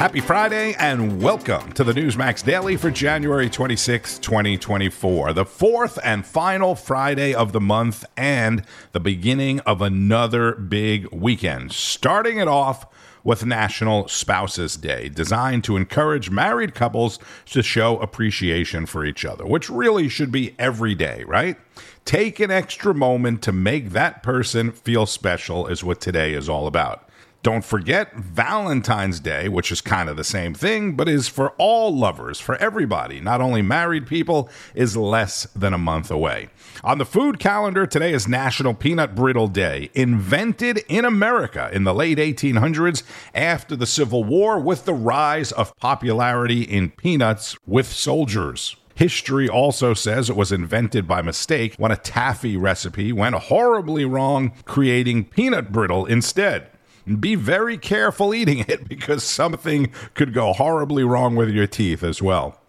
Happy 0.00 0.20
Friday 0.22 0.74
and 0.78 1.22
welcome 1.22 1.72
to 1.72 1.84
the 1.84 1.92
Newsmax 1.92 2.42
Daily 2.42 2.78
for 2.78 2.90
January 2.90 3.50
26, 3.50 4.18
2024, 4.20 5.34
the 5.34 5.44
fourth 5.44 5.98
and 6.02 6.24
final 6.24 6.74
Friday 6.74 7.34
of 7.34 7.52
the 7.52 7.60
month 7.60 8.06
and 8.16 8.64
the 8.92 8.98
beginning 8.98 9.60
of 9.60 9.82
another 9.82 10.54
big 10.54 11.06
weekend. 11.12 11.72
Starting 11.72 12.38
it 12.38 12.48
off 12.48 12.86
with 13.24 13.44
National 13.44 14.08
Spouses 14.08 14.78
Day, 14.78 15.10
designed 15.10 15.64
to 15.64 15.76
encourage 15.76 16.30
married 16.30 16.74
couples 16.74 17.18
to 17.50 17.62
show 17.62 17.98
appreciation 17.98 18.86
for 18.86 19.04
each 19.04 19.26
other, 19.26 19.44
which 19.44 19.68
really 19.68 20.08
should 20.08 20.32
be 20.32 20.54
every 20.58 20.94
day, 20.94 21.24
right? 21.24 21.58
Take 22.06 22.40
an 22.40 22.50
extra 22.50 22.94
moment 22.94 23.42
to 23.42 23.52
make 23.52 23.90
that 23.90 24.22
person 24.22 24.72
feel 24.72 25.04
special, 25.04 25.66
is 25.66 25.84
what 25.84 26.00
today 26.00 26.32
is 26.32 26.48
all 26.48 26.66
about. 26.66 27.09
Don't 27.42 27.64
forget 27.64 28.14
Valentine's 28.16 29.18
Day, 29.18 29.48
which 29.48 29.72
is 29.72 29.80
kind 29.80 30.10
of 30.10 30.18
the 30.18 30.24
same 30.24 30.52
thing, 30.52 30.92
but 30.92 31.08
is 31.08 31.26
for 31.26 31.52
all 31.52 31.96
lovers, 31.96 32.38
for 32.38 32.56
everybody, 32.56 33.18
not 33.18 33.40
only 33.40 33.62
married 33.62 34.06
people, 34.06 34.50
is 34.74 34.94
less 34.94 35.44
than 35.56 35.72
a 35.72 35.78
month 35.78 36.10
away. 36.10 36.50
On 36.84 36.98
the 36.98 37.06
food 37.06 37.38
calendar, 37.38 37.86
today 37.86 38.12
is 38.12 38.28
National 38.28 38.74
Peanut 38.74 39.14
Brittle 39.14 39.48
Day, 39.48 39.88
invented 39.94 40.82
in 40.86 41.06
America 41.06 41.70
in 41.72 41.84
the 41.84 41.94
late 41.94 42.18
1800s 42.18 43.04
after 43.34 43.74
the 43.74 43.86
Civil 43.86 44.22
War 44.22 44.60
with 44.60 44.84
the 44.84 44.92
rise 44.92 45.50
of 45.50 45.74
popularity 45.78 46.60
in 46.60 46.90
peanuts 46.90 47.56
with 47.66 47.86
soldiers. 47.86 48.76
History 48.94 49.48
also 49.48 49.94
says 49.94 50.28
it 50.28 50.36
was 50.36 50.52
invented 50.52 51.08
by 51.08 51.22
mistake 51.22 51.74
when 51.78 51.90
a 51.90 51.96
taffy 51.96 52.58
recipe 52.58 53.14
went 53.14 53.34
horribly 53.34 54.04
wrong, 54.04 54.52
creating 54.66 55.24
peanut 55.24 55.72
brittle 55.72 56.04
instead 56.04 56.70
be 57.18 57.34
very 57.34 57.78
careful 57.78 58.34
eating 58.34 58.64
it 58.68 58.88
because 58.88 59.24
something 59.24 59.92
could 60.14 60.34
go 60.34 60.52
horribly 60.52 61.04
wrong 61.04 61.36
with 61.36 61.50
your 61.50 61.66
teeth 61.66 62.02
as 62.02 62.20
well. 62.20 62.59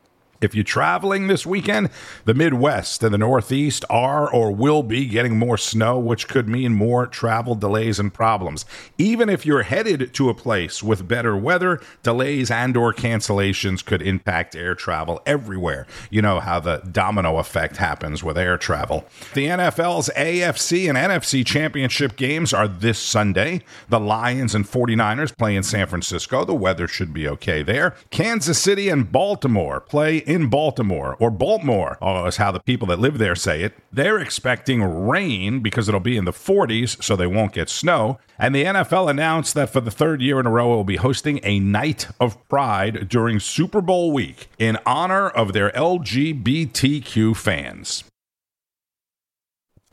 If 0.42 0.56
you're 0.56 0.64
traveling 0.64 1.28
this 1.28 1.46
weekend, 1.46 1.92
the 2.26 2.34
Midwest 2.34 3.04
and 3.04 3.14
the 3.14 3.20
Northeast 3.20 3.86
are 3.92 4.28
or 4.28 4.52
will 4.52 4.82
be 4.82 5.06
getting 5.06 5.38
more 5.38 5.58
snow, 5.58 6.00
which 6.00 6.28
could 6.28 6.50
mean 6.50 6.74
more 6.74 7.06
travel 7.06 7.54
delays 7.54 8.00
and 8.00 8.12
problems. 8.12 8.66
Even 8.98 9.30
if 9.30 9.46
you're 9.46 9.62
headed 9.62 10.16
to 10.16 10.30
a 10.30 10.34
place 10.34 10.82
with 10.82 11.08
better 11.08 11.38
weather, 11.38 11.80
delays 12.02 12.50
and 12.50 12.76
or 12.76 12.92
cancellations 12.92 13.86
could 13.86 14.02
impact 14.02 14.56
air 14.56 14.74
travel 14.74 15.22
everywhere. 15.28 15.86
You 16.10 16.24
know 16.24 16.40
how 16.40 16.60
the 16.60 16.78
domino 16.92 17.38
effect 17.38 17.78
happens 17.78 18.24
with 18.24 18.36
air 18.36 18.58
travel. 18.58 19.06
The 19.36 19.46
NFL's 19.46 20.10
AFC 20.18 20.90
and 20.90 20.98
NFC 20.98 21.46
championship 21.46 22.16
games 22.16 22.52
are 22.52 22.68
this 22.68 22.98
Sunday. 22.98 23.62
The 23.90 24.00
Lions 24.00 24.56
and 24.56 24.66
49ers 24.66 25.38
play 25.38 25.56
in 25.56 25.62
San 25.62 25.86
Francisco. 25.86 26.46
The 26.46 26.56
weather 26.56 26.88
should 26.88 27.14
be 27.14 27.28
okay 27.28 27.62
there. 27.62 27.96
Kansas 28.10 28.58
City 28.58 28.90
and 28.90 29.12
Baltimore 29.12 29.80
play 29.80 30.24
in 30.32 30.48
Baltimore, 30.48 31.18
or 31.20 31.30
Baltimore, 31.30 31.98
oh, 32.02 32.26
is 32.26 32.38
how 32.38 32.52
the 32.52 32.62
people 32.62 32.88
that 32.88 33.00
live 33.00 33.18
there 33.18 33.36
say 33.36 33.64
it. 33.64 33.74
They're 33.92 34.18
expecting 34.18 34.82
rain 34.82 35.60
because 35.60 35.90
it'll 35.90 36.00
be 36.00 36.16
in 36.16 36.24
the 36.24 36.32
40s, 36.32 37.04
so 37.04 37.18
they 37.18 37.28
won't 37.28 37.52
get 37.52 37.68
snow. 37.68 38.18
And 38.40 38.56
the 38.56 38.64
NFL 38.64 39.10
announced 39.10 39.56
that 39.56 39.70
for 39.70 39.82
the 39.82 39.92
third 39.92 40.22
year 40.22 40.40
in 40.40 40.46
a 40.46 40.50
row, 40.50 40.72
it 40.72 40.76
will 40.78 40.84
be 40.86 40.96
hosting 40.96 41.42
a 41.44 41.60
night 41.60 42.08
of 42.18 42.38
pride 42.48 43.10
during 43.10 43.42
Super 43.42 43.82
Bowl 43.82 44.14
week 44.14 44.48
in 44.58 44.78
honor 44.86 45.28
of 45.28 45.52
their 45.52 45.70
LGBTQ 45.72 47.36
fans. 47.36 48.06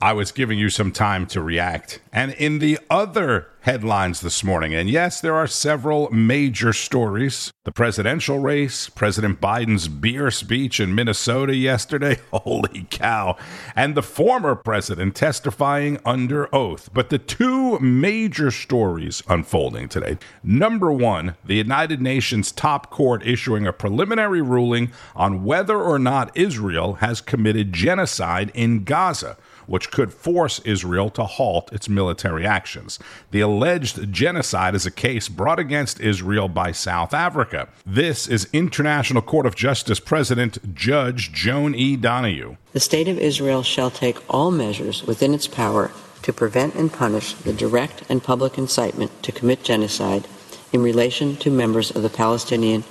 I 0.00 0.12
was 0.12 0.30
giving 0.30 0.60
you 0.60 0.70
some 0.70 0.92
time 0.92 1.26
to 1.26 1.42
react. 1.42 2.00
And 2.12 2.30
in 2.34 2.60
the 2.60 2.78
other 2.88 3.48
headlines 3.62 4.20
this 4.20 4.44
morning, 4.44 4.72
and 4.72 4.88
yes, 4.88 5.20
there 5.20 5.34
are 5.34 5.48
several 5.48 6.08
major 6.10 6.72
stories 6.72 7.52
the 7.64 7.72
presidential 7.72 8.38
race, 8.38 8.88
President 8.88 9.42
Biden's 9.42 9.88
beer 9.88 10.30
speech 10.30 10.78
in 10.80 10.94
Minnesota 10.94 11.54
yesterday, 11.54 12.18
holy 12.32 12.86
cow, 12.90 13.36
and 13.74 13.94
the 13.94 14.02
former 14.02 14.54
president 14.54 15.16
testifying 15.16 15.98
under 16.04 16.54
oath. 16.54 16.88
But 16.94 17.10
the 17.10 17.18
two 17.18 17.78
major 17.80 18.52
stories 18.52 19.22
unfolding 19.28 19.88
today 19.88 20.16
number 20.44 20.92
one, 20.92 21.34
the 21.44 21.56
United 21.56 22.00
Nations 22.00 22.52
top 22.52 22.88
court 22.88 23.26
issuing 23.26 23.66
a 23.66 23.72
preliminary 23.72 24.42
ruling 24.42 24.92
on 25.16 25.44
whether 25.44 25.78
or 25.78 25.98
not 25.98 26.34
Israel 26.36 26.94
has 26.94 27.20
committed 27.20 27.72
genocide 27.72 28.52
in 28.54 28.84
Gaza 28.84 29.36
which 29.68 29.92
could 29.92 30.12
force 30.12 30.58
Israel 30.64 31.10
to 31.10 31.24
halt 31.24 31.72
its 31.72 31.88
military 31.88 32.44
actions. 32.44 32.98
The 33.30 33.40
alleged 33.40 34.12
genocide 34.12 34.74
is 34.74 34.86
a 34.86 34.90
case 34.90 35.28
brought 35.28 35.60
against 35.60 36.00
Israel 36.00 36.48
by 36.48 36.72
South 36.72 37.14
Africa. 37.14 37.68
This 37.86 38.26
is 38.26 38.48
International 38.52 39.22
Court 39.22 39.46
of 39.46 39.54
Justice 39.54 40.00
President 40.00 40.74
Judge 40.74 41.32
Joan 41.32 41.74
E. 41.74 41.96
Donoghue. 41.96 42.56
The 42.72 42.80
State 42.80 43.08
of 43.08 43.18
Israel 43.18 43.62
shall 43.62 43.90
take 43.90 44.18
all 44.32 44.50
measures 44.50 45.06
within 45.06 45.34
its 45.34 45.46
power 45.46 45.92
to 46.22 46.32
prevent 46.32 46.74
and 46.74 46.92
punish 46.92 47.34
the 47.34 47.52
direct 47.52 48.02
and 48.08 48.22
public 48.22 48.58
incitement 48.58 49.22
to 49.22 49.32
commit 49.32 49.62
genocide 49.62 50.26
in 50.72 50.82
relation 50.82 51.36
to 51.36 51.50
members 51.50 51.90
of 51.90 52.02
the 52.02 52.10
Palestinian 52.10 52.84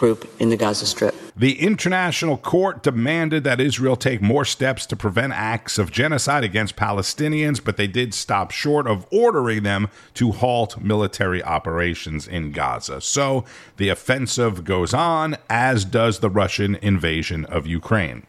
group 0.00 0.28
in 0.40 0.48
the 0.48 0.56
Gaza 0.56 0.86
Strip. 0.86 1.14
The 1.36 1.60
International 1.60 2.36
Court 2.36 2.82
demanded 2.82 3.44
that 3.44 3.60
Israel 3.60 3.96
take 3.96 4.20
more 4.20 4.44
steps 4.44 4.84
to 4.86 4.96
prevent 4.96 5.32
acts 5.34 5.78
of 5.78 5.92
genocide 5.92 6.42
against 6.42 6.74
Palestinians, 6.74 7.62
but 7.62 7.76
they 7.76 7.86
did 7.86 8.12
stop 8.14 8.50
short 8.50 8.86
of 8.86 9.06
ordering 9.12 9.62
them 9.62 9.88
to 10.14 10.32
halt 10.32 10.80
military 10.80 11.42
operations 11.44 12.26
in 12.26 12.50
Gaza. 12.50 13.00
So 13.00 13.44
the 13.76 13.90
offensive 13.90 14.64
goes 14.64 14.92
on, 14.92 15.36
as 15.48 15.84
does 15.84 16.18
the 16.18 16.30
Russian 16.30 16.74
invasion 16.76 17.44
of 17.44 17.66
Ukraine. 17.66 18.26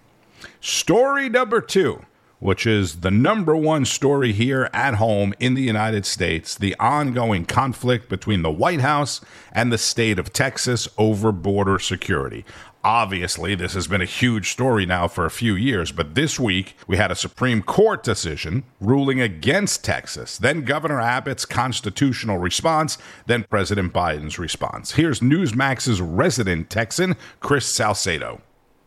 Story 0.60 1.30
number 1.30 1.62
two 1.62 2.06
which 2.41 2.66
is 2.66 3.00
the 3.00 3.12
number 3.12 3.56
one 3.56 3.85
story 3.85 4.34
here 4.34 4.69
at 4.74 4.96
home 4.96 5.34
in 5.40 5.53
the 5.53 5.62
United 5.62 6.06
States 6.06 6.56
the 6.56 6.75
ongoing 6.79 7.46
conflict 7.46 8.09
between 8.09 8.41
the 8.41 8.52
White 8.52 8.81
House 8.81 9.22
and 9.53 9.72
the 9.72 9.78
state 9.78 10.19
of 10.19 10.34
Texas 10.34 10.90
over 10.97 11.31
border 11.31 11.80
security. 11.80 12.44
Obviously, 12.84 13.53
this 13.53 13.75
has 13.75 13.85
been 13.85 14.01
a 14.01 14.06
huge 14.06 14.51
story 14.51 14.88
now 14.88 15.07
for 15.07 15.28
a 15.28 15.31
few 15.31 15.53
years, 15.53 15.91
but 15.91 16.16
this 16.16 16.40
week 16.40 16.75
we 16.88 16.97
had 16.97 17.12
a 17.12 17.16
Supreme 17.16 17.62
Court 17.62 18.01
decision 18.01 18.63
ruling 18.80 19.22
against 19.22 19.85
Texas, 19.85 20.40
then 20.40 20.66
Governor 20.66 21.00
Abbott's 21.00 21.46
constitutional 21.46 22.40
response, 22.40 22.97
then 23.28 23.46
President 23.51 23.94
Biden's 23.94 24.40
response. 24.40 24.94
Here's 24.94 25.19
Newsmax's 25.19 26.01
resident 26.01 26.72
Texan, 26.72 27.16
Chris 27.40 27.72
Salcedo. 27.72 28.41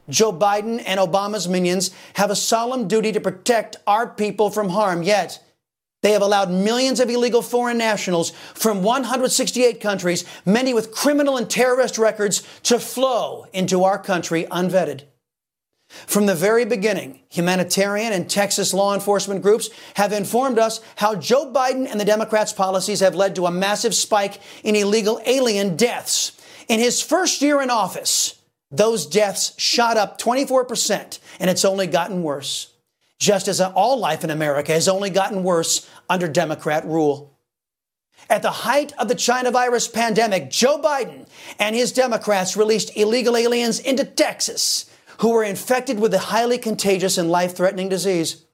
Joe 0.09 0.32
Biden 0.32 0.82
and 0.87 1.00
Obama's 1.00 1.48
minions 1.48 1.91
have 2.15 2.31
a 2.31 2.37
solemn 2.37 2.88
duty 2.88 3.12
to 3.12 3.20
protect 3.20 3.76
our 3.87 4.06
people 4.06 4.50
from 4.50 4.70
harm, 4.70 5.03
yet 5.03 5.42
they 6.03 6.12
have 6.12 6.22
allowed 6.22 6.50
millions 6.50 7.00
of 7.00 7.09
illegal 7.09 7.41
foreign 7.41 7.78
nationals 7.78 8.31
from 8.53 8.82
168 8.82 9.81
countries, 9.81 10.26
many 10.44 10.75
with 10.75 10.93
criminal 10.93 11.38
and 11.38 11.48
terrorist 11.48 11.97
records, 11.97 12.43
to 12.64 12.78
flow 12.78 13.47
into 13.54 13.84
our 13.84 13.98
country 13.98 14.44
unvetted. 14.50 15.04
From 15.88 16.26
the 16.26 16.34
very 16.34 16.64
beginning, 16.66 17.20
humanitarian 17.31 18.12
and 18.12 18.28
Texas 18.28 18.75
law 18.75 18.93
enforcement 18.93 19.43
groups 19.43 19.70
have 19.94 20.12
informed 20.12 20.59
us 20.59 20.81
how 20.97 21.14
Joe 21.14 21.50
Biden 21.50 21.91
and 21.91 21.98
the 21.98 22.04
Democrats' 22.04 22.53
policies 22.53 23.00
have 23.00 23.14
led 23.14 23.34
to 23.37 23.47
a 23.47 23.50
massive 23.50 23.94
spike 23.94 24.41
in 24.62 24.76
illegal 24.76 25.20
alien 25.25 25.76
deaths. 25.76 26.32
In 26.69 26.81
his 26.81 27.00
first 27.00 27.41
year 27.41 27.62
in 27.62 27.70
office, 27.70 28.34
those 28.77 29.07
deaths 29.07 29.55
shot 29.59 29.97
up 29.97 30.19
24%, 30.21 31.19
and 31.41 31.51
it's 31.51 31.65
only 31.65 31.87
gotten 31.87 32.23
worse. 32.23 32.73
Just 33.19 33.49
as 33.49 33.61
all 33.61 33.99
life 33.99 34.25
in 34.25 34.31
America 34.31 34.73
has 34.73 34.89
only 34.89 35.11
gotten 35.11 35.45
worse 35.45 35.89
under 36.11 36.29
Democrat 36.29 36.85
rule. 36.85 37.39
At 38.29 38.43
the 38.43 38.50
height 38.50 38.93
of 38.99 39.09
the 39.09 39.15
China 39.15 39.50
virus 39.50 39.87
pandemic, 39.87 40.50
Joe 40.50 40.81
Biden 40.81 41.26
and 41.59 41.76
his 41.76 41.93
Democrats 41.93 42.56
released 42.56 42.97
illegal 42.97 43.37
aliens 43.37 43.79
into 43.79 44.05
Texas 44.05 44.91
who 45.19 45.31
were 45.31 45.44
infected 45.44 46.00
with 46.00 46.15
a 46.15 46.19
highly 46.19 46.59
contagious 46.59 47.19
and 47.19 47.31
life 47.31 47.56
threatening 47.56 47.88
disease. 47.88 48.44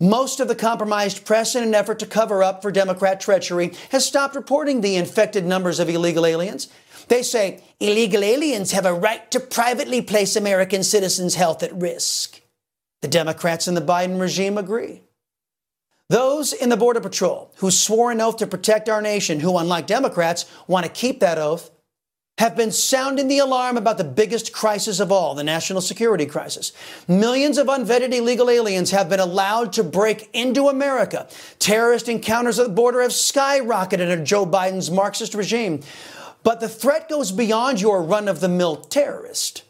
Most 0.00 0.40
of 0.40 0.48
the 0.48 0.56
compromised 0.56 1.24
press, 1.24 1.54
in 1.54 1.62
an 1.62 1.74
effort 1.74 2.00
to 2.00 2.06
cover 2.06 2.42
up 2.42 2.60
for 2.60 2.72
Democrat 2.72 3.20
treachery, 3.20 3.72
has 3.90 4.04
stopped 4.04 4.34
reporting 4.34 4.80
the 4.80 4.96
infected 4.96 5.46
numbers 5.46 5.78
of 5.78 5.88
illegal 5.88 6.26
aliens 6.26 6.68
they 7.08 7.22
say 7.22 7.62
illegal 7.80 8.22
aliens 8.24 8.72
have 8.72 8.86
a 8.86 8.94
right 8.94 9.30
to 9.30 9.40
privately 9.40 10.02
place 10.02 10.36
American 10.36 10.82
citizens' 10.82 11.34
health 11.34 11.62
at 11.62 11.74
risk. 11.74 12.40
The 13.02 13.08
Democrats 13.08 13.68
in 13.68 13.74
the 13.74 13.80
Biden 13.80 14.20
regime 14.20 14.56
agree. 14.56 15.02
Those 16.10 16.52
in 16.52 16.68
the 16.68 16.76
Border 16.76 17.00
Patrol 17.00 17.52
who 17.56 17.70
swore 17.70 18.10
an 18.10 18.20
oath 18.20 18.38
to 18.38 18.46
protect 18.46 18.88
our 18.88 19.00
nation, 19.02 19.40
who, 19.40 19.56
unlike 19.56 19.86
Democrats, 19.86 20.46
want 20.66 20.86
to 20.86 20.92
keep 20.92 21.20
that 21.20 21.38
oath, 21.38 21.70
have 22.38 22.56
been 22.56 22.72
sounding 22.72 23.28
the 23.28 23.38
alarm 23.38 23.76
about 23.76 23.96
the 23.96 24.04
biggest 24.04 24.52
crisis 24.52 24.98
of 24.98 25.12
all, 25.12 25.36
the 25.36 25.44
national 25.44 25.80
security 25.80 26.26
crisis. 26.26 26.72
Millions 27.06 27.58
of 27.58 27.68
unvetted 27.68 28.12
illegal 28.12 28.50
aliens 28.50 28.90
have 28.90 29.08
been 29.08 29.20
allowed 29.20 29.72
to 29.72 29.84
break 29.84 30.28
into 30.32 30.68
America. 30.68 31.28
Terrorist 31.60 32.08
encounters 32.08 32.58
at 32.58 32.66
the 32.66 32.72
border 32.72 33.02
have 33.02 33.12
skyrocketed 33.12 34.10
under 34.10 34.24
Joe 34.24 34.44
Biden's 34.44 34.90
Marxist 34.90 35.34
regime. 35.34 35.80
But 36.44 36.60
the 36.60 36.68
threat 36.68 37.08
goes 37.08 37.32
beyond 37.32 37.80
your 37.80 38.02
run 38.02 38.28
of 38.28 38.38
the 38.38 38.48
mill 38.48 38.76
terrorist. 38.76 39.64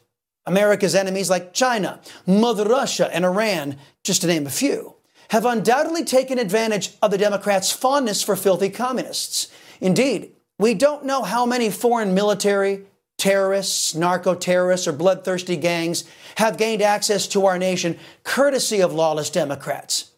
America's 0.45 0.95
enemies 0.95 1.31
like 1.31 1.55
China, 1.55 2.01
Mother 2.27 2.65
Russia, 2.65 3.09
and 3.15 3.25
Iran, 3.25 3.79
just 4.03 4.21
to 4.21 4.27
name 4.27 4.47
a 4.47 4.51
few, 4.51 4.97
have 5.31 5.47
undoubtedly 5.47 6.05
taken 6.05 6.39
advantage 6.39 6.91
of 7.01 7.11
the 7.11 7.17
Democrats' 7.17 7.73
fondness 7.73 8.23
for 8.23 8.37
filthy 8.37 8.69
communists. 8.69 9.49
Indeed, 9.81 10.33
we 10.59 10.75
don't 10.75 11.07
know 11.07 11.23
how 11.23 11.47
many 11.47 11.71
foreign 11.71 12.13
military, 12.13 12.83
terrorists, 13.17 13.95
narco 13.95 14.35
terrorists, 14.35 14.87
or 14.87 14.93
bloodthirsty 14.93 15.57
gangs 15.57 16.05
have 16.37 16.59
gained 16.59 16.83
access 16.83 17.27
to 17.29 17.47
our 17.47 17.59
nation 17.59 17.99
courtesy 18.25 18.81
of 18.81 18.93
lawless 18.93 19.31
Democrats. 19.31 20.11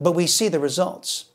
But 0.00 0.12
we 0.12 0.26
see 0.26 0.48
the 0.48 0.58
results. 0.58 1.26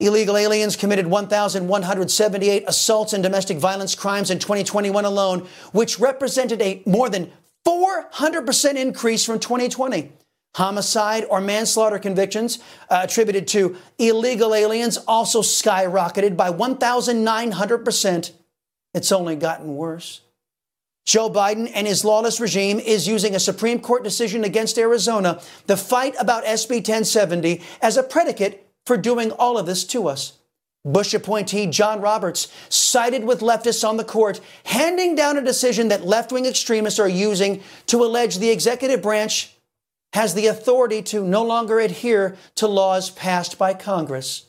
Illegal 0.00 0.38
aliens 0.38 0.76
committed 0.76 1.06
1,178 1.06 2.64
assaults 2.66 3.12
and 3.12 3.22
domestic 3.22 3.58
violence 3.58 3.94
crimes 3.94 4.30
in 4.30 4.38
2021 4.38 5.04
alone, 5.04 5.46
which 5.72 6.00
represented 6.00 6.62
a 6.62 6.82
more 6.86 7.10
than 7.10 7.30
400% 7.66 8.76
increase 8.76 9.26
from 9.26 9.38
2020. 9.38 10.12
Homicide 10.56 11.26
or 11.28 11.42
manslaughter 11.42 11.98
convictions 11.98 12.58
uh, 12.88 13.02
attributed 13.04 13.46
to 13.48 13.76
illegal 13.98 14.54
aliens 14.54 14.96
also 15.06 15.42
skyrocketed 15.42 16.34
by 16.36 16.50
1,900%. 16.50 18.32
It's 18.94 19.12
only 19.12 19.36
gotten 19.36 19.76
worse. 19.76 20.22
Joe 21.04 21.30
Biden 21.30 21.70
and 21.74 21.86
his 21.86 22.04
lawless 22.04 22.40
regime 22.40 22.80
is 22.80 23.06
using 23.06 23.34
a 23.34 23.40
Supreme 23.40 23.80
Court 23.80 24.02
decision 24.02 24.44
against 24.44 24.78
Arizona, 24.78 25.40
the 25.66 25.76
fight 25.76 26.14
about 26.18 26.44
SB 26.44 26.76
1070, 26.76 27.60
as 27.82 27.96
a 27.96 28.02
predicate 28.02 28.69
for 28.86 28.96
doing 28.96 29.30
all 29.32 29.58
of 29.58 29.66
this 29.66 29.84
to 29.84 30.08
us. 30.08 30.34
Bush 30.84 31.12
appointee 31.12 31.66
John 31.66 32.00
Roberts 32.00 32.48
sided 32.70 33.24
with 33.24 33.40
leftists 33.40 33.86
on 33.86 33.98
the 33.98 34.04
court, 34.04 34.40
handing 34.64 35.14
down 35.14 35.36
a 35.36 35.42
decision 35.42 35.88
that 35.88 36.06
left 36.06 36.32
wing 36.32 36.46
extremists 36.46 36.98
are 36.98 37.08
using 37.08 37.62
to 37.86 38.02
allege 38.02 38.38
the 38.38 38.50
executive 38.50 39.02
branch 39.02 39.54
has 40.12 40.34
the 40.34 40.46
authority 40.46 41.02
to 41.02 41.24
no 41.24 41.44
longer 41.44 41.78
adhere 41.78 42.36
to 42.56 42.66
laws 42.66 43.10
passed 43.10 43.58
by 43.58 43.74
Congress. 43.74 44.46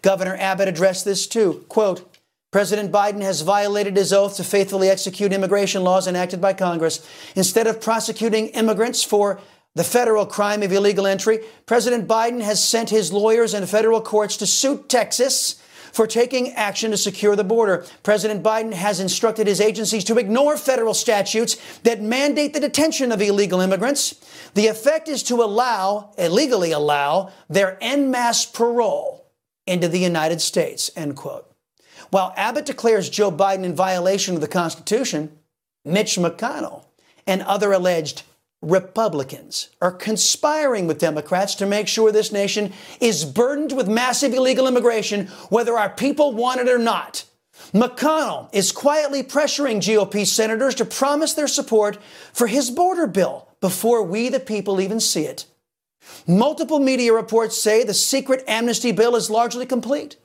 Governor 0.00 0.36
Abbott 0.36 0.68
addressed 0.68 1.04
this 1.04 1.26
too. 1.26 1.64
Quote, 1.68 2.08
President 2.50 2.92
Biden 2.92 3.22
has 3.22 3.40
violated 3.42 3.96
his 3.96 4.12
oath 4.12 4.36
to 4.36 4.44
faithfully 4.44 4.88
execute 4.88 5.32
immigration 5.32 5.82
laws 5.82 6.06
enacted 6.06 6.40
by 6.40 6.52
Congress. 6.52 7.06
Instead 7.34 7.66
of 7.66 7.80
prosecuting 7.80 8.48
immigrants 8.48 9.02
for 9.02 9.40
the 9.74 9.84
federal 9.84 10.26
crime 10.26 10.62
of 10.62 10.72
illegal 10.72 11.06
entry, 11.06 11.40
President 11.66 12.06
Biden 12.06 12.42
has 12.42 12.62
sent 12.62 12.90
his 12.90 13.12
lawyers 13.12 13.54
and 13.54 13.68
federal 13.68 14.00
courts 14.00 14.36
to 14.38 14.46
suit 14.46 14.88
Texas 14.88 15.62
for 15.92 16.06
taking 16.06 16.52
action 16.52 16.90
to 16.90 16.96
secure 16.96 17.36
the 17.36 17.44
border. 17.44 17.84
President 18.02 18.42
Biden 18.42 18.72
has 18.72 18.98
instructed 18.98 19.46
his 19.46 19.60
agencies 19.60 20.04
to 20.04 20.18
ignore 20.18 20.56
federal 20.56 20.94
statutes 20.94 21.56
that 21.82 22.02
mandate 22.02 22.54
the 22.54 22.60
detention 22.60 23.12
of 23.12 23.20
illegal 23.20 23.60
immigrants. 23.60 24.14
The 24.54 24.68
effect 24.68 25.08
is 25.08 25.22
to 25.24 25.42
allow, 25.42 26.12
illegally 26.16 26.72
allow, 26.72 27.30
their 27.48 27.76
en 27.82 28.10
masse 28.10 28.46
parole 28.46 29.26
into 29.66 29.86
the 29.86 29.98
United 29.98 30.40
States, 30.40 30.90
end 30.96 31.16
quote. 31.16 31.48
While 32.10 32.34
Abbott 32.36 32.66
declares 32.66 33.08
Joe 33.08 33.30
Biden 33.30 33.64
in 33.64 33.74
violation 33.74 34.34
of 34.34 34.40
the 34.40 34.48
Constitution, 34.48 35.38
Mitch 35.84 36.16
McConnell 36.16 36.84
and 37.26 37.42
other 37.42 37.72
alleged 37.72 38.22
Republicans 38.62 39.70
are 39.80 39.90
conspiring 39.90 40.86
with 40.86 41.00
Democrats 41.00 41.56
to 41.56 41.66
make 41.66 41.88
sure 41.88 42.12
this 42.12 42.30
nation 42.30 42.72
is 43.00 43.24
burdened 43.24 43.72
with 43.72 43.88
massive 43.88 44.32
illegal 44.32 44.68
immigration, 44.68 45.26
whether 45.50 45.76
our 45.76 45.90
people 45.90 46.32
want 46.32 46.60
it 46.60 46.68
or 46.68 46.78
not. 46.78 47.24
McConnell 47.74 48.48
is 48.52 48.70
quietly 48.70 49.22
pressuring 49.22 49.78
GOP 49.78 50.26
senators 50.26 50.76
to 50.76 50.84
promise 50.84 51.34
their 51.34 51.48
support 51.48 51.98
for 52.32 52.46
his 52.46 52.70
border 52.70 53.06
bill 53.06 53.48
before 53.60 54.02
we, 54.02 54.28
the 54.28 54.40
people, 54.40 54.80
even 54.80 55.00
see 55.00 55.24
it. 55.24 55.46
Multiple 56.26 56.78
media 56.78 57.12
reports 57.12 57.60
say 57.60 57.82
the 57.82 57.94
secret 57.94 58.44
amnesty 58.46 58.92
bill 58.92 59.16
is 59.16 59.30
largely 59.30 59.66
complete. 59.66 60.16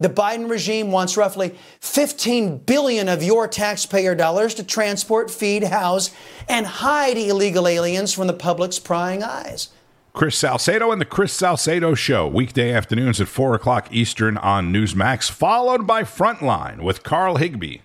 The 0.00 0.08
Biden 0.08 0.50
regime 0.50 0.90
wants 0.90 1.16
roughly 1.16 1.54
15 1.78 2.58
billion 2.58 3.08
of 3.08 3.22
your 3.22 3.46
taxpayer 3.46 4.16
dollars 4.16 4.52
to 4.54 4.64
transport, 4.64 5.30
feed, 5.30 5.62
house, 5.62 6.10
and 6.48 6.66
hide 6.66 7.16
illegal 7.16 7.68
aliens 7.68 8.12
from 8.12 8.26
the 8.26 8.32
public's 8.32 8.80
prying 8.80 9.22
eyes. 9.22 9.68
Chris 10.12 10.36
Salcedo 10.36 10.90
and 10.90 11.00
the 11.00 11.04
Chris 11.04 11.32
Salcedo 11.32 11.94
Show, 11.94 12.26
weekday 12.26 12.72
afternoons 12.72 13.20
at 13.20 13.28
4 13.28 13.54
o'clock 13.54 13.86
Eastern 13.92 14.36
on 14.36 14.72
Newsmax, 14.72 15.30
followed 15.30 15.86
by 15.86 16.02
Frontline 16.02 16.80
with 16.80 17.04
Carl 17.04 17.36
Higbie. 17.36 17.82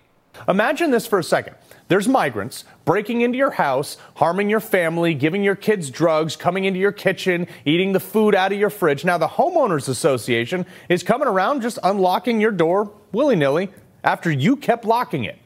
Imagine 0.48 0.90
this 0.90 1.06
for 1.06 1.18
a 1.18 1.24
second. 1.24 1.56
There's 1.88 2.06
migrants 2.06 2.64
breaking 2.84 3.20
into 3.22 3.36
your 3.36 3.50
house, 3.50 3.96
harming 4.16 4.48
your 4.48 4.60
family, 4.60 5.12
giving 5.12 5.42
your 5.42 5.56
kids 5.56 5.90
drugs, 5.90 6.36
coming 6.36 6.64
into 6.64 6.78
your 6.78 6.92
kitchen, 6.92 7.48
eating 7.64 7.92
the 7.92 8.00
food 8.00 8.34
out 8.34 8.52
of 8.52 8.58
your 8.58 8.70
fridge. 8.70 9.04
Now, 9.04 9.18
the 9.18 9.26
Homeowners 9.26 9.88
Association 9.88 10.66
is 10.88 11.02
coming 11.02 11.26
around 11.26 11.62
just 11.62 11.78
unlocking 11.82 12.40
your 12.40 12.52
door 12.52 12.92
willy 13.12 13.36
nilly 13.36 13.70
after 14.04 14.30
you 14.30 14.56
kept 14.56 14.84
locking 14.84 15.24
it. 15.24 15.38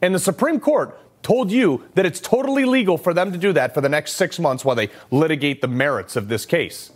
And 0.00 0.14
the 0.14 0.18
Supreme 0.18 0.60
Court 0.60 0.98
told 1.22 1.52
you 1.52 1.86
that 1.94 2.06
it's 2.06 2.20
totally 2.20 2.64
legal 2.64 2.98
for 2.98 3.14
them 3.14 3.30
to 3.30 3.38
do 3.38 3.52
that 3.52 3.74
for 3.74 3.80
the 3.80 3.88
next 3.88 4.14
six 4.14 4.38
months 4.38 4.64
while 4.64 4.74
they 4.74 4.88
litigate 5.10 5.60
the 5.60 5.68
merits 5.68 6.16
of 6.16 6.28
this 6.28 6.46
case. 6.46 6.90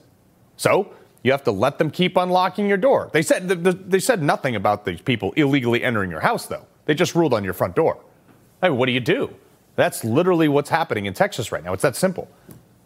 So, 0.56 0.92
you 1.22 1.32
have 1.32 1.44
to 1.44 1.52
let 1.52 1.78
them 1.78 1.90
keep 1.90 2.16
unlocking 2.16 2.68
your 2.68 2.76
door. 2.76 3.10
They 3.12 3.22
said, 3.22 3.48
they 3.48 3.98
said 3.98 4.22
nothing 4.22 4.56
about 4.56 4.84
these 4.84 5.00
people 5.00 5.32
illegally 5.32 5.82
entering 5.82 6.10
your 6.10 6.20
house, 6.20 6.46
though. 6.46 6.66
They 6.86 6.94
just 6.94 7.14
ruled 7.14 7.34
on 7.34 7.44
your 7.44 7.52
front 7.52 7.76
door. 7.76 7.98
I 8.62 8.70
mean, 8.70 8.78
what 8.78 8.86
do 8.86 8.92
you 8.92 9.00
do? 9.00 9.34
That's 9.76 10.02
literally 10.02 10.48
what's 10.48 10.70
happening 10.70 11.04
in 11.04 11.12
Texas 11.12 11.52
right 11.52 11.62
now. 11.62 11.74
It's 11.74 11.82
that 11.82 11.94
simple. 11.94 12.28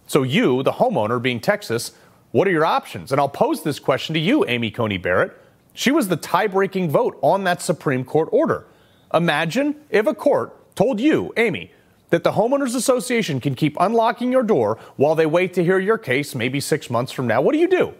So, 0.06 0.24
you, 0.24 0.64
the 0.64 0.72
homeowner 0.72 1.22
being 1.22 1.38
Texas, 1.38 1.92
what 2.32 2.48
are 2.48 2.50
your 2.50 2.64
options? 2.64 3.12
And 3.12 3.20
I'll 3.20 3.28
pose 3.28 3.62
this 3.62 3.78
question 3.78 4.14
to 4.14 4.20
you, 4.20 4.44
Amy 4.46 4.70
Coney 4.70 4.98
Barrett. 4.98 5.36
She 5.72 5.92
was 5.92 6.08
the 6.08 6.16
tie 6.16 6.48
breaking 6.48 6.90
vote 6.90 7.16
on 7.22 7.44
that 7.44 7.62
Supreme 7.62 8.04
Court 8.04 8.28
order. 8.32 8.66
Imagine 9.14 9.76
if 9.88 10.06
a 10.06 10.14
court 10.14 10.74
told 10.74 11.00
you, 11.00 11.32
Amy, 11.36 11.70
that 12.10 12.24
the 12.24 12.32
Homeowners 12.32 12.74
Association 12.74 13.40
can 13.40 13.54
keep 13.54 13.76
unlocking 13.78 14.32
your 14.32 14.42
door 14.42 14.78
while 14.96 15.14
they 15.14 15.26
wait 15.26 15.54
to 15.54 15.64
hear 15.64 15.78
your 15.78 15.98
case 15.98 16.34
maybe 16.34 16.60
six 16.60 16.90
months 16.90 17.12
from 17.12 17.26
now. 17.26 17.40
What 17.40 17.52
do 17.52 17.58
you 17.58 17.68
do? 17.68 17.94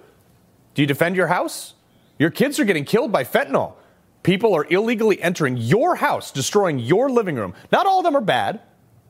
Do 0.74 0.82
you 0.82 0.86
defend 0.86 1.14
your 1.14 1.28
house? 1.28 1.74
Your 2.18 2.30
kids 2.30 2.58
are 2.58 2.64
getting 2.64 2.84
killed 2.84 3.12
by 3.12 3.24
fentanyl. 3.24 3.74
People 4.22 4.54
are 4.54 4.66
illegally 4.68 5.20
entering 5.22 5.56
your 5.56 5.96
house, 5.96 6.30
destroying 6.30 6.78
your 6.78 7.10
living 7.10 7.36
room. 7.36 7.54
Not 7.72 7.86
all 7.86 8.00
of 8.00 8.04
them 8.04 8.16
are 8.16 8.20
bad, 8.20 8.60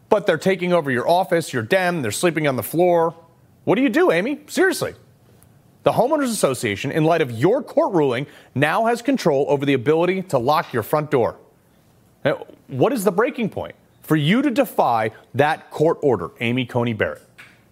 but 0.09 0.26
they're 0.26 0.38
taking 0.38 0.73
over 0.73 0.90
your 0.90 1.09
office, 1.09 1.52
your 1.52 1.62
den, 1.62 2.02
they're 2.02 2.11
sleeping 2.11 2.47
on 2.47 2.57
the 2.57 2.62
floor. 2.62 3.14
What 3.64 3.75
do 3.75 3.83
you 3.83 3.88
do, 3.88 4.11
Amy? 4.11 4.40
Seriously. 4.47 4.95
The 5.83 5.93
Homeowners 5.93 6.31
Association, 6.31 6.90
in 6.90 7.05
light 7.05 7.23
of 7.23 7.31
your 7.31 7.62
court 7.62 7.95
ruling, 7.95 8.26
now 8.55 8.87
has 8.87 9.00
control 9.00 9.47
over 9.49 9.64
the 9.64 9.73
ability 9.73 10.23
to 10.23 10.38
lock 10.38 10.73
your 10.73 10.83
front 10.83 11.11
door. 11.11 11.38
Now, 12.25 12.47
what 12.69 12.93
is 12.93 13.02
the 13.02 13.12
breaking 13.12 13.49
point 13.49 13.75
for 14.02 14.17
you 14.17 14.43
to 14.43 14.50
defy 14.50 15.12
that 15.35 15.71
court 15.71 15.99
order, 16.02 16.31
Amy 16.40 16.67
Coney 16.67 16.93
Barrett? 16.93 17.23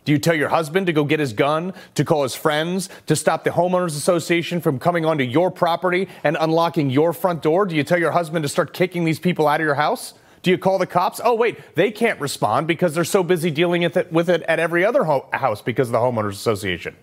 Do 0.09 0.13
you 0.13 0.19
tell 0.19 0.35
your 0.35 0.49
husband 0.49 0.87
to 0.87 0.95
go 0.95 1.05
get 1.05 1.21
his 1.21 1.35
gun, 1.35 1.75
to 1.95 2.03
call 2.03 2.23
his 2.23 2.35
friends, 2.35 2.89
to 3.09 3.15
stop 3.15 3.45
the 3.45 3.51
homeowners 3.51 3.95
association 3.95 4.59
from 4.63 4.79
coming 4.79 5.05
onto 5.05 5.23
your 5.23 5.51
property 5.51 6.09
and 6.25 6.35
unlocking 6.41 6.89
your 6.89 7.13
front 7.13 7.43
door? 7.43 7.67
Do 7.67 7.77
you 7.77 7.85
tell 7.85 7.99
your 7.99 8.13
husband 8.13 8.43
to 8.43 8.49
start 8.49 8.73
kicking 8.73 9.05
these 9.05 9.19
people 9.19 9.47
out 9.47 9.61
of 9.61 9.67
your 9.67 9.75
house? 9.75 10.15
Do 10.41 10.51
you 10.51 10.57
call 10.57 10.79
the 10.79 10.87
cops? 10.87 11.21
Oh, 11.23 11.35
wait, 11.35 11.59
they 11.75 11.91
can't 11.91 12.19
respond 12.23 12.67
because 12.67 12.95
they're 12.95 13.05
so 13.05 13.23
busy 13.23 13.51
dealing 13.51 13.83
with 13.83 13.99
it, 13.99 14.11
with 14.11 14.31
it 14.31 14.41
at 14.45 14.59
every 14.59 14.83
other 14.83 15.05
ho- 15.05 15.29
house 15.31 15.61
because 15.61 15.89
of 15.89 15.93
the 15.93 15.99
homeowners 15.99 16.33
association, 16.33 16.97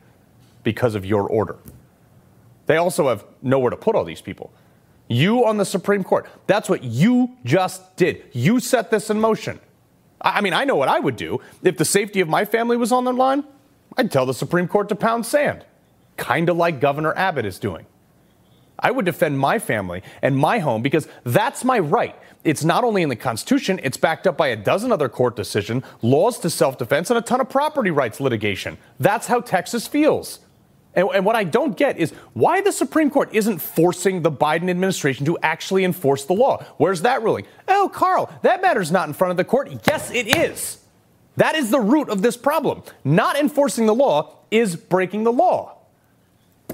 because 0.63 0.95
of 0.95 1.05
your 1.05 1.29
order. 1.29 1.57
They 2.65 2.77
also 2.77 3.09
have 3.09 3.23
nowhere 3.43 3.69
to 3.69 3.77
put 3.77 3.95
all 3.95 4.03
these 4.03 4.21
people. 4.21 4.51
You 5.09 5.45
on 5.45 5.57
the 5.57 5.65
Supreme 5.65 6.03
Court, 6.03 6.27
that's 6.47 6.69
what 6.69 6.83
you 6.83 7.37
just 7.45 7.97
did. 7.97 8.23
You 8.33 8.59
set 8.59 8.89
this 8.89 9.11
in 9.11 9.19
motion. 9.19 9.59
I 10.21 10.41
mean, 10.41 10.53
I 10.53 10.63
know 10.63 10.75
what 10.75 10.89
I 10.89 10.99
would 10.99 11.15
do. 11.17 11.41
If 11.63 11.77
the 11.77 11.85
safety 11.85 12.19
of 12.21 12.27
my 12.27 12.45
family 12.45 12.77
was 12.77 12.91
on 12.91 13.03
the 13.03 13.13
line, 13.13 13.43
I'd 13.97 14.11
tell 14.11 14.25
the 14.25 14.33
Supreme 14.33 14.67
Court 14.67 14.89
to 14.89 14.95
pound 14.95 15.25
sand, 15.25 15.65
kind 16.17 16.49
of 16.49 16.57
like 16.57 16.79
Governor 16.79 17.15
Abbott 17.17 17.45
is 17.45 17.59
doing. 17.59 17.85
I 18.79 18.91
would 18.91 19.05
defend 19.05 19.39
my 19.39 19.59
family 19.59 20.03
and 20.21 20.35
my 20.37 20.59
home 20.59 20.81
because 20.81 21.07
that's 21.23 21.63
my 21.63 21.79
right. 21.79 22.15
It's 22.43 22.63
not 22.63 22.83
only 22.83 23.01
in 23.01 23.09
the 23.09 23.15
Constitution, 23.15 23.79
it's 23.83 23.97
backed 23.97 24.27
up 24.27 24.37
by 24.37 24.49
a 24.49 24.55
dozen 24.55 24.91
other 24.91 25.09
court 25.09 25.35
decisions, 25.35 25.83
laws 26.01 26.37
to 26.39 26.49
self 26.49 26.77
defense, 26.77 27.09
and 27.09 27.17
a 27.17 27.21
ton 27.21 27.41
of 27.41 27.49
property 27.49 27.89
rights 27.89 28.19
litigation. 28.19 28.77
That's 28.99 29.27
how 29.27 29.41
Texas 29.41 29.87
feels. 29.87 30.39
And, 30.95 31.09
and, 31.13 31.25
what 31.25 31.35
I 31.35 31.43
don't 31.43 31.75
get 31.75 31.97
is 31.97 32.11
why 32.33 32.61
the 32.61 32.71
Supreme 32.71 33.09
Court 33.09 33.29
isn't 33.33 33.59
forcing 33.59 34.21
the 34.21 34.31
Biden 34.31 34.69
administration 34.69 35.25
to 35.25 35.37
actually 35.43 35.83
enforce 35.83 36.25
the 36.25 36.33
law. 36.33 36.63
Where's 36.77 37.01
that 37.01 37.21
ruling? 37.21 37.45
Oh, 37.67 37.89
Carl, 37.93 38.31
that 38.43 38.61
matter's 38.61 38.91
not 38.91 39.07
in 39.07 39.13
front 39.13 39.31
of 39.31 39.37
the 39.37 39.43
court. 39.43 39.71
Yes, 39.85 40.11
it 40.11 40.27
is. 40.27 40.79
That 41.37 41.55
is 41.55 41.69
the 41.69 41.79
root 41.79 42.09
of 42.09 42.21
this 42.21 42.37
problem. 42.37 42.83
Not 43.03 43.35
enforcing 43.35 43.85
the 43.85 43.95
law 43.95 44.35
is 44.51 44.75
breaking 44.75 45.25
the 45.25 45.33
law. 45.33 45.77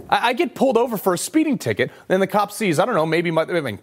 I, 0.09 0.29
I 0.29 0.33
get 0.33 0.53
pulled 0.53 0.77
over 0.77 0.97
for 0.97 1.13
a 1.13 1.17
speeding 1.17 1.57
ticket, 1.57 1.91
and 2.07 2.21
the 2.21 2.27
cop 2.27 2.51
sees, 2.51 2.79
I 2.79 2.85
don't 2.85 2.95
know, 2.95 3.05
maybe 3.05 3.31
my, 3.31 3.43
I 3.43 3.61
mean, 3.61 3.79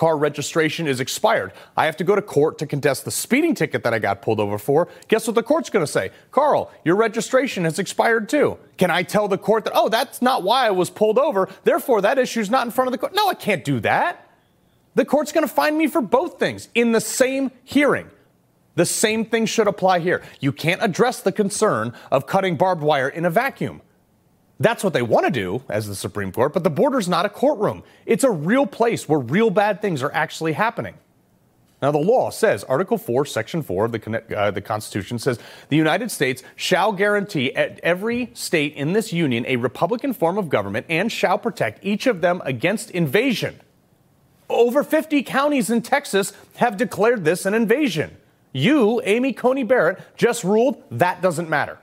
car 0.00 0.16
registration 0.16 0.86
is 0.86 0.98
expired. 0.98 1.52
I 1.76 1.84
have 1.84 1.94
to 1.98 2.04
go 2.04 2.16
to 2.16 2.22
court 2.22 2.56
to 2.60 2.66
contest 2.66 3.04
the 3.04 3.10
speeding 3.10 3.54
ticket 3.54 3.84
that 3.84 3.92
I 3.92 3.98
got 3.98 4.22
pulled 4.22 4.40
over 4.40 4.56
for. 4.56 4.88
Guess 5.08 5.26
what 5.26 5.34
the 5.34 5.42
court's 5.42 5.68
going 5.68 5.84
to 5.84 5.92
say? 5.92 6.10
Carl, 6.30 6.72
your 6.86 6.96
registration 6.96 7.64
has 7.64 7.78
expired 7.78 8.26
too. 8.26 8.56
Can 8.78 8.90
I 8.90 9.02
tell 9.02 9.28
the 9.28 9.36
court 9.36 9.64
that, 9.64 9.74
oh, 9.76 9.90
that's 9.90 10.22
not 10.22 10.42
why 10.42 10.66
I 10.66 10.70
was 10.70 10.88
pulled 10.88 11.18
over, 11.18 11.50
therefore 11.64 12.00
that 12.00 12.16
issue's 12.16 12.48
not 12.48 12.66
in 12.66 12.70
front 12.72 12.88
of 12.88 12.92
the 12.92 12.98
court? 12.98 13.14
No, 13.14 13.28
I 13.28 13.34
can't 13.34 13.62
do 13.62 13.78
that. 13.80 14.26
The 14.94 15.04
court's 15.04 15.32
going 15.32 15.46
to 15.46 15.52
find 15.52 15.76
me 15.76 15.86
for 15.86 16.00
both 16.00 16.38
things 16.38 16.70
in 16.74 16.92
the 16.92 17.00
same 17.02 17.50
hearing. 17.62 18.08
The 18.76 18.86
same 18.86 19.26
thing 19.26 19.44
should 19.44 19.68
apply 19.68 19.98
here. 19.98 20.22
You 20.40 20.50
can't 20.50 20.82
address 20.82 21.20
the 21.20 21.30
concern 21.30 21.92
of 22.10 22.26
cutting 22.26 22.56
barbed 22.56 22.80
wire 22.80 23.10
in 23.10 23.26
a 23.26 23.30
vacuum. 23.30 23.82
That's 24.60 24.84
what 24.84 24.92
they 24.92 25.02
want 25.02 25.24
to 25.24 25.32
do 25.32 25.62
as 25.70 25.88
the 25.88 25.94
Supreme 25.94 26.30
Court, 26.30 26.52
but 26.52 26.64
the 26.64 26.70
border's 26.70 27.08
not 27.08 27.24
a 27.24 27.30
courtroom. 27.30 27.82
It's 28.04 28.24
a 28.24 28.30
real 28.30 28.66
place 28.66 29.08
where 29.08 29.18
real 29.18 29.48
bad 29.48 29.80
things 29.80 30.02
are 30.02 30.12
actually 30.12 30.52
happening. 30.52 30.94
Now, 31.80 31.90
the 31.90 31.98
law 31.98 32.28
says, 32.28 32.62
Article 32.64 32.98
4, 32.98 33.24
Section 33.24 33.62
4 33.62 33.86
of 33.86 33.92
the, 33.92 34.36
uh, 34.36 34.50
the 34.50 34.60
Constitution 34.60 35.18
says, 35.18 35.38
the 35.70 35.78
United 35.78 36.10
States 36.10 36.42
shall 36.54 36.92
guarantee 36.92 37.54
at 37.54 37.80
every 37.82 38.30
state 38.34 38.74
in 38.74 38.92
this 38.92 39.14
union 39.14 39.46
a 39.46 39.56
Republican 39.56 40.12
form 40.12 40.36
of 40.36 40.50
government 40.50 40.84
and 40.90 41.10
shall 41.10 41.38
protect 41.38 41.82
each 41.82 42.06
of 42.06 42.20
them 42.20 42.42
against 42.44 42.90
invasion. 42.90 43.58
Over 44.50 44.84
50 44.84 45.22
counties 45.22 45.70
in 45.70 45.80
Texas 45.80 46.34
have 46.56 46.76
declared 46.76 47.24
this 47.24 47.46
an 47.46 47.54
invasion. 47.54 48.14
You, 48.52 49.00
Amy 49.04 49.32
Coney 49.32 49.62
Barrett, 49.62 50.00
just 50.18 50.44
ruled 50.44 50.82
that 50.90 51.22
doesn't 51.22 51.48
matter. 51.48 51.78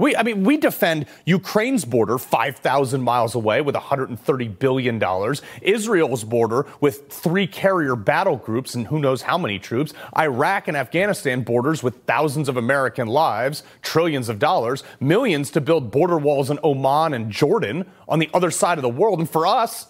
We, 0.00 0.16
I 0.16 0.22
mean, 0.22 0.44
we 0.44 0.56
defend 0.56 1.04
Ukraine's 1.26 1.84
border 1.84 2.16
5,000 2.16 3.02
miles 3.02 3.34
away 3.34 3.60
with 3.60 3.74
$130 3.74 4.58
billion, 4.58 5.36
Israel's 5.60 6.24
border 6.24 6.66
with 6.80 7.12
three 7.12 7.46
carrier 7.46 7.94
battle 7.96 8.36
groups 8.36 8.74
and 8.74 8.86
who 8.86 8.98
knows 8.98 9.20
how 9.20 9.36
many 9.36 9.58
troops, 9.58 9.92
Iraq 10.16 10.68
and 10.68 10.76
Afghanistan 10.76 11.42
borders 11.42 11.82
with 11.82 12.02
thousands 12.06 12.48
of 12.48 12.56
American 12.56 13.08
lives, 13.08 13.62
trillions 13.82 14.30
of 14.30 14.38
dollars, 14.38 14.84
millions 15.00 15.50
to 15.50 15.60
build 15.60 15.90
border 15.90 16.16
walls 16.16 16.48
in 16.48 16.58
Oman 16.64 17.12
and 17.12 17.30
Jordan 17.30 17.84
on 18.08 18.20
the 18.20 18.30
other 18.32 18.50
side 18.50 18.78
of 18.78 18.82
the 18.82 18.88
world. 18.88 19.18
And 19.18 19.28
for 19.28 19.46
us, 19.46 19.86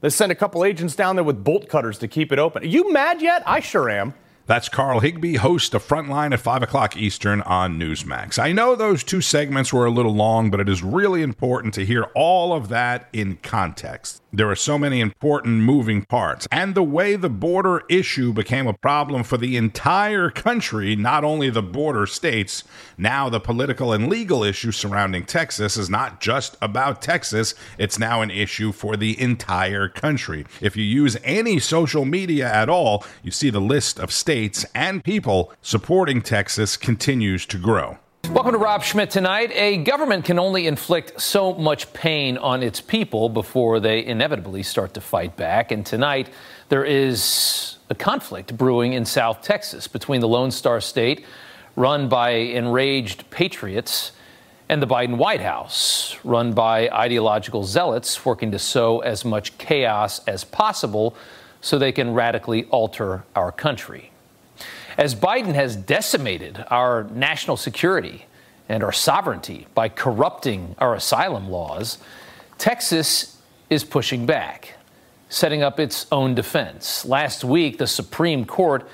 they 0.00 0.10
send 0.10 0.32
a 0.32 0.34
couple 0.34 0.64
agents 0.64 0.96
down 0.96 1.14
there 1.14 1.24
with 1.24 1.44
bolt 1.44 1.68
cutters 1.68 1.98
to 1.98 2.08
keep 2.08 2.32
it 2.32 2.40
open. 2.40 2.64
Are 2.64 2.66
you 2.66 2.92
mad 2.92 3.22
yet? 3.22 3.44
I 3.46 3.60
sure 3.60 3.88
am. 3.88 4.14
That's 4.52 4.68
Carl 4.68 5.00
Higbie, 5.00 5.36
host 5.36 5.72
of 5.72 5.82
Frontline 5.82 6.34
at 6.34 6.40
5 6.40 6.62
o'clock 6.62 6.94
Eastern 6.94 7.40
on 7.40 7.78
Newsmax. 7.78 8.38
I 8.38 8.52
know 8.52 8.76
those 8.76 9.02
two 9.02 9.22
segments 9.22 9.72
were 9.72 9.86
a 9.86 9.90
little 9.90 10.14
long, 10.14 10.50
but 10.50 10.60
it 10.60 10.68
is 10.68 10.82
really 10.82 11.22
important 11.22 11.72
to 11.72 11.86
hear 11.86 12.02
all 12.14 12.52
of 12.52 12.68
that 12.68 13.08
in 13.14 13.36
context. 13.36 14.20
There 14.34 14.50
are 14.50 14.56
so 14.56 14.78
many 14.78 15.00
important 15.00 15.62
moving 15.62 16.04
parts, 16.04 16.48
and 16.50 16.74
the 16.74 16.82
way 16.82 17.16
the 17.16 17.28
border 17.30 17.82
issue 17.90 18.32
became 18.32 18.66
a 18.66 18.72
problem 18.72 19.24
for 19.24 19.36
the 19.36 19.58
entire 19.58 20.30
country, 20.30 20.96
not 20.96 21.22
only 21.22 21.50
the 21.50 21.62
border 21.62 22.06
states, 22.06 22.64
now 22.96 23.28
the 23.28 23.40
political 23.40 23.92
and 23.92 24.08
legal 24.08 24.42
issue 24.42 24.72
surrounding 24.72 25.24
Texas 25.24 25.76
is 25.76 25.90
not 25.90 26.20
just 26.20 26.56
about 26.62 27.02
Texas, 27.02 27.54
it's 27.76 27.98
now 27.98 28.22
an 28.22 28.30
issue 28.30 28.72
for 28.72 28.96
the 28.96 29.20
entire 29.20 29.88
country. 29.88 30.46
If 30.62 30.78
you 30.78 30.84
use 30.84 31.16
any 31.24 31.58
social 31.58 32.06
media 32.06 32.50
at 32.50 32.70
all, 32.70 33.04
you 33.22 33.30
see 33.30 33.50
the 33.50 33.60
list 33.60 33.98
of 33.98 34.10
states 34.10 34.41
and 34.74 35.04
people 35.04 35.52
supporting 35.62 36.20
Texas 36.20 36.76
continues 36.76 37.46
to 37.46 37.58
grow. 37.58 37.98
Welcome 38.30 38.52
to 38.52 38.58
Rob 38.58 38.82
Schmitt 38.82 39.10
tonight. 39.10 39.52
A 39.52 39.76
government 39.78 40.24
can 40.24 40.38
only 40.38 40.66
inflict 40.66 41.20
so 41.20 41.54
much 41.54 41.92
pain 41.92 42.38
on 42.38 42.62
its 42.62 42.80
people 42.80 43.28
before 43.28 43.78
they 43.78 44.04
inevitably 44.04 44.62
start 44.62 44.94
to 44.94 45.00
fight 45.00 45.36
back. 45.36 45.70
And 45.70 45.84
tonight, 45.84 46.28
there 46.70 46.84
is 46.84 47.76
a 47.90 47.94
conflict 47.94 48.56
brewing 48.56 48.94
in 48.94 49.04
South 49.04 49.42
Texas 49.42 49.86
between 49.86 50.20
the 50.20 50.28
Lone 50.28 50.50
Star 50.50 50.80
State, 50.80 51.24
run 51.76 52.08
by 52.08 52.30
enraged 52.30 53.28
patriots, 53.30 54.12
and 54.68 54.80
the 54.82 54.86
Biden 54.86 55.18
White 55.18 55.42
House, 55.42 56.16
run 56.24 56.52
by 56.52 56.88
ideological 56.88 57.64
zealots 57.64 58.24
working 58.24 58.50
to 58.52 58.58
sow 58.58 59.00
as 59.00 59.24
much 59.24 59.56
chaos 59.58 60.20
as 60.26 60.42
possible 60.42 61.14
so 61.60 61.78
they 61.78 61.92
can 61.92 62.14
radically 62.14 62.64
alter 62.64 63.24
our 63.36 63.52
country 63.52 64.11
as 64.96 65.14
Biden 65.14 65.54
has 65.54 65.76
decimated 65.76 66.64
our 66.70 67.04
national 67.04 67.56
security 67.56 68.26
and 68.68 68.82
our 68.82 68.92
sovereignty 68.92 69.66
by 69.74 69.88
corrupting 69.88 70.74
our 70.78 70.94
asylum 70.94 71.48
laws, 71.48 71.98
Texas 72.58 73.38
is 73.70 73.84
pushing 73.84 74.26
back, 74.26 74.74
setting 75.28 75.62
up 75.62 75.80
its 75.80 76.06
own 76.12 76.34
defense. 76.34 77.04
Last 77.04 77.42
week, 77.44 77.78
the 77.78 77.86
Supreme 77.86 78.44
Court 78.44 78.86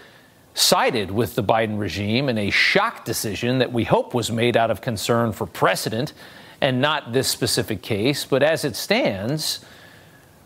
sided 0.54 1.10
with 1.10 1.34
the 1.34 1.42
Biden 1.42 1.78
regime 1.78 2.28
in 2.28 2.38
a 2.38 2.50
shock 2.50 3.04
decision 3.04 3.58
that 3.58 3.72
we 3.72 3.84
hope 3.84 4.14
was 4.14 4.30
made 4.30 4.56
out 4.56 4.70
of 4.70 4.80
concern 4.80 5.32
for 5.32 5.46
precedent 5.46 6.12
and 6.60 6.80
not 6.80 7.12
this 7.12 7.28
specific 7.28 7.82
case. 7.82 8.24
But 8.24 8.42
as 8.42 8.64
it 8.64 8.74
stands, 8.74 9.64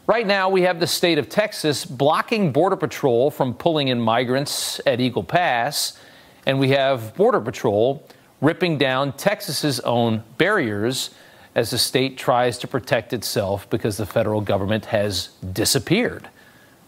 Right 0.09 0.27
now, 0.27 0.49
we 0.49 0.63
have 0.63 0.81
the 0.81 0.87
state 0.89 1.19
of 1.19 1.29
Texas 1.29 1.85
blocking 1.85 2.51
Border 2.51 2.75
Patrol 2.75 3.31
from 3.31 3.55
pulling 3.55 3.87
in 3.87 4.01
migrants 4.01 4.81
at 4.85 5.01
Eagle 5.01 5.23
Pass, 5.23 5.97
and 6.45 6.59
we 6.59 6.71
have 6.71 7.15
Border 7.15 7.41
Patrol 7.41 8.05
ripping 8.41 8.79
down 8.79 9.13
Texas's 9.13 9.79
own 9.81 10.25
barriers 10.39 11.11
as 11.55 11.71
the 11.71 11.79
state 11.79 12.19
tries 12.19 12.59
to 12.59 12.67
protect 12.67 13.13
itself 13.13 13.71
because 13.71 13.97
the 13.97 14.05
federal 14.05 14.41
government 14.41 14.87
has 14.87 15.29
disappeared 15.53 16.29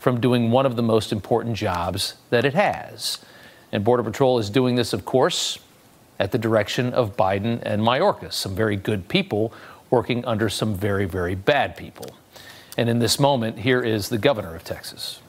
from 0.01 0.21
doing 0.21 0.51
one 0.51 0.67
of 0.67 0.75
the 0.75 0.83
most 0.83 1.13
important 1.13 1.55
jobs 1.55 2.15
that 2.31 2.45
it 2.45 2.55
has. 2.55 3.19
And 3.71 3.85
Border 3.85 4.03
Patrol 4.03 4.41
is 4.41 4.51
doing 4.51 4.75
this, 4.75 4.93
of 4.93 5.05
course, 5.05 5.61
at 6.19 6.33
the 6.33 6.39
direction 6.39 6.93
of 6.93 7.17
Biden 7.17 7.63
and 7.63 7.81
Mayorkas, 7.81 8.33
some 8.33 8.57
very 8.57 8.75
good 8.75 9.07
people 9.07 9.53
working 9.89 10.25
under 10.25 10.49
some 10.49 10.75
very, 10.75 11.05
very 11.05 11.37
bad 11.37 11.77
people. 11.77 12.07
And 12.77 12.89
in 12.89 12.99
this 12.99 13.19
moment, 13.21 13.59
here 13.59 13.83
is 13.83 14.09
the 14.09 14.19
governor 14.19 14.55
of 14.55 14.65
Texas. 14.65 15.21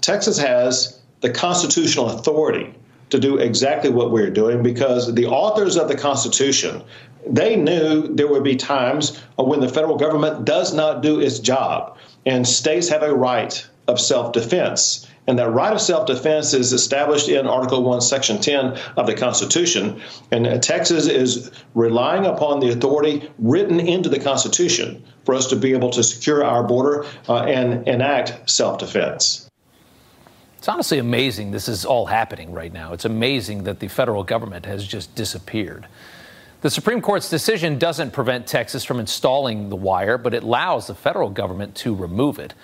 Texas 0.00 0.38
has 0.38 1.00
the 1.20 1.30
constitutional 1.30 2.10
authority 2.10 2.74
to 3.10 3.18
do 3.18 3.38
exactly 3.38 3.90
what 3.90 4.10
we're 4.10 4.30
doing 4.30 4.62
because 4.62 5.14
the 5.14 5.26
authors 5.26 5.76
of 5.76 5.88
the 5.88 5.96
Constitution 5.96 6.82
they 7.28 7.56
knew 7.56 8.06
there 8.14 8.28
would 8.28 8.44
be 8.44 8.54
times 8.54 9.20
when 9.36 9.60
the 9.60 9.68
federal 9.68 9.96
government 9.96 10.44
does 10.44 10.72
not 10.72 11.02
do 11.02 11.20
its 11.20 11.40
job 11.40 11.98
and 12.24 12.46
states 12.46 12.88
have 12.88 13.02
a 13.02 13.12
right 13.12 13.66
of 13.88 14.00
self-defense 14.00 15.08
and 15.26 15.38
that 15.38 15.50
right 15.50 15.72
of 15.72 15.80
self 15.80 16.06
defense 16.06 16.54
is 16.54 16.72
established 16.72 17.28
in 17.28 17.46
Article 17.46 17.82
1, 17.82 18.00
Section 18.00 18.40
10 18.40 18.78
of 18.96 19.06
the 19.06 19.14
Constitution. 19.14 20.00
And 20.30 20.62
Texas 20.62 21.06
is 21.06 21.50
relying 21.74 22.26
upon 22.26 22.60
the 22.60 22.70
authority 22.70 23.30
written 23.38 23.80
into 23.80 24.08
the 24.08 24.20
Constitution 24.20 25.04
for 25.24 25.34
us 25.34 25.48
to 25.48 25.56
be 25.56 25.72
able 25.72 25.90
to 25.90 26.02
secure 26.02 26.44
our 26.44 26.62
border 26.62 27.04
uh, 27.28 27.42
and 27.42 27.86
enact 27.88 28.48
self 28.48 28.78
defense. 28.78 29.48
It's 30.58 30.68
honestly 30.68 30.98
amazing 30.98 31.50
this 31.50 31.68
is 31.68 31.84
all 31.84 32.06
happening 32.06 32.52
right 32.52 32.72
now. 32.72 32.92
It's 32.92 33.04
amazing 33.04 33.64
that 33.64 33.80
the 33.80 33.88
federal 33.88 34.24
government 34.24 34.66
has 34.66 34.86
just 34.86 35.14
disappeared. 35.14 35.86
The 36.62 36.70
Supreme 36.70 37.02
Court's 37.02 37.28
decision 37.28 37.78
doesn't 37.78 38.12
prevent 38.12 38.46
Texas 38.46 38.82
from 38.82 38.98
installing 38.98 39.68
the 39.68 39.76
wire, 39.76 40.18
but 40.18 40.34
it 40.34 40.42
allows 40.42 40.86
the 40.86 40.94
federal 40.94 41.30
government 41.30 41.74
to 41.76 41.94
remove 41.94 42.38
it 42.38 42.54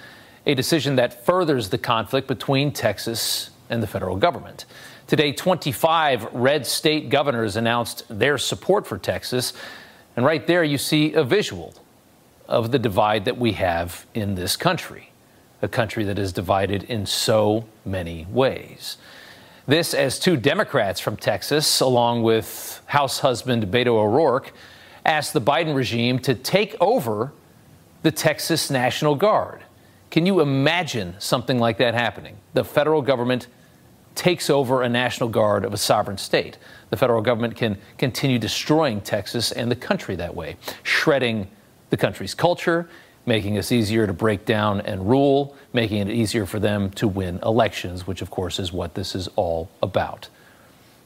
a 0.47 0.55
decision 0.55 0.97
that 0.97 1.25
furthers 1.25 1.69
the 1.71 1.79
conflict 1.79 2.27
between 2.27 2.73
Texas 2.73 3.51
and 3.71 3.83
the 3.83 3.87
federal 3.87 4.17
government. 4.17 4.65
Today, 5.07 5.33
25 5.33 6.33
red 6.33 6.67
state 6.67 7.11
governors 7.11 7.57
announced 7.57 8.05
their 8.09 8.39
support 8.39 8.87
for 8.87 8.99
Texas. 8.99 9.53
And 10.17 10.25
right 10.25 10.47
there, 10.47 10.65
you 10.65 10.79
see 10.79 11.13
a 11.13 11.25
visual 11.25 11.75
of 12.49 12.71
the 12.71 12.79
divide 12.79 13.25
that 13.25 13.39
we 13.39 13.53
have 13.53 14.07
in 14.15 14.35
this 14.35 14.57
country, 14.57 15.11
a 15.61 15.69
country 15.69 16.05
that 16.05 16.19
is 16.19 16.33
divided 16.33 16.85
in 16.85 17.07
so 17.07 17.67
many 17.85 18.27
ways. 18.31 18.97
This, 19.67 19.95
as 19.95 20.19
two 20.19 20.37
Democrats 20.37 20.99
from 20.99 21.17
Texas, 21.17 21.81
along 21.81 22.23
with 22.23 22.83
House 22.87 23.21
husband 23.21 23.65
Beto 23.69 23.89
O'Rourke, 23.89 24.53
asked 25.05 25.33
the 25.33 25.41
Biden 25.41 25.75
regime 25.75 26.19
to 26.21 26.35
take 26.35 26.75
over 26.81 27.33
the 28.03 28.11
Texas 28.11 28.71
National 28.71 29.15
Guard. 29.15 29.63
Can 30.13 30.27
you 30.27 30.41
imagine 30.41 31.15
something 31.19 31.59
like 31.59 31.79
that 31.79 31.95
happening? 31.95 32.37
The 32.53 32.65
federal 32.65 33.01
government 33.01 33.47
takes 34.15 34.51
over 34.51 34.83
a 34.83 34.89
national 34.91 35.31
guard 35.31 35.65
of 35.65 35.73
a 35.73 35.79
sovereign 35.79 36.19
state. 36.19 36.59
The 36.91 36.99
federal 36.99 37.23
government 37.23 37.57
can 37.57 37.79
continue 37.97 38.39
destroying 38.39 39.01
Texas 39.01 39.53
and 39.53 39.71
the 39.71 39.75
country 39.75 40.15
that 40.17 40.35
way, 40.35 40.57
shredding 40.83 41.49
the 41.89 41.97
country's 41.97 42.35
culture, 42.35 42.91
making 43.25 43.57
us 43.57 43.73
easier 43.73 44.07
to 44.07 44.13
break 44.13 44.45
down 44.45 44.83
and 44.83 45.09
rule, 45.09 45.57
making 45.73 46.07
it 46.07 46.11
easier 46.11 46.45
for 46.45 46.59
them 46.61 46.91
to 46.91 47.09
win 47.09 47.39
elections, 47.43 48.07
which 48.07 48.21
of 48.21 48.31
course 48.31 48.59
is 48.59 48.71
what 48.71 48.95
this 48.95 49.15
is 49.15 49.29
all 49.29 49.71
about. 49.83 50.29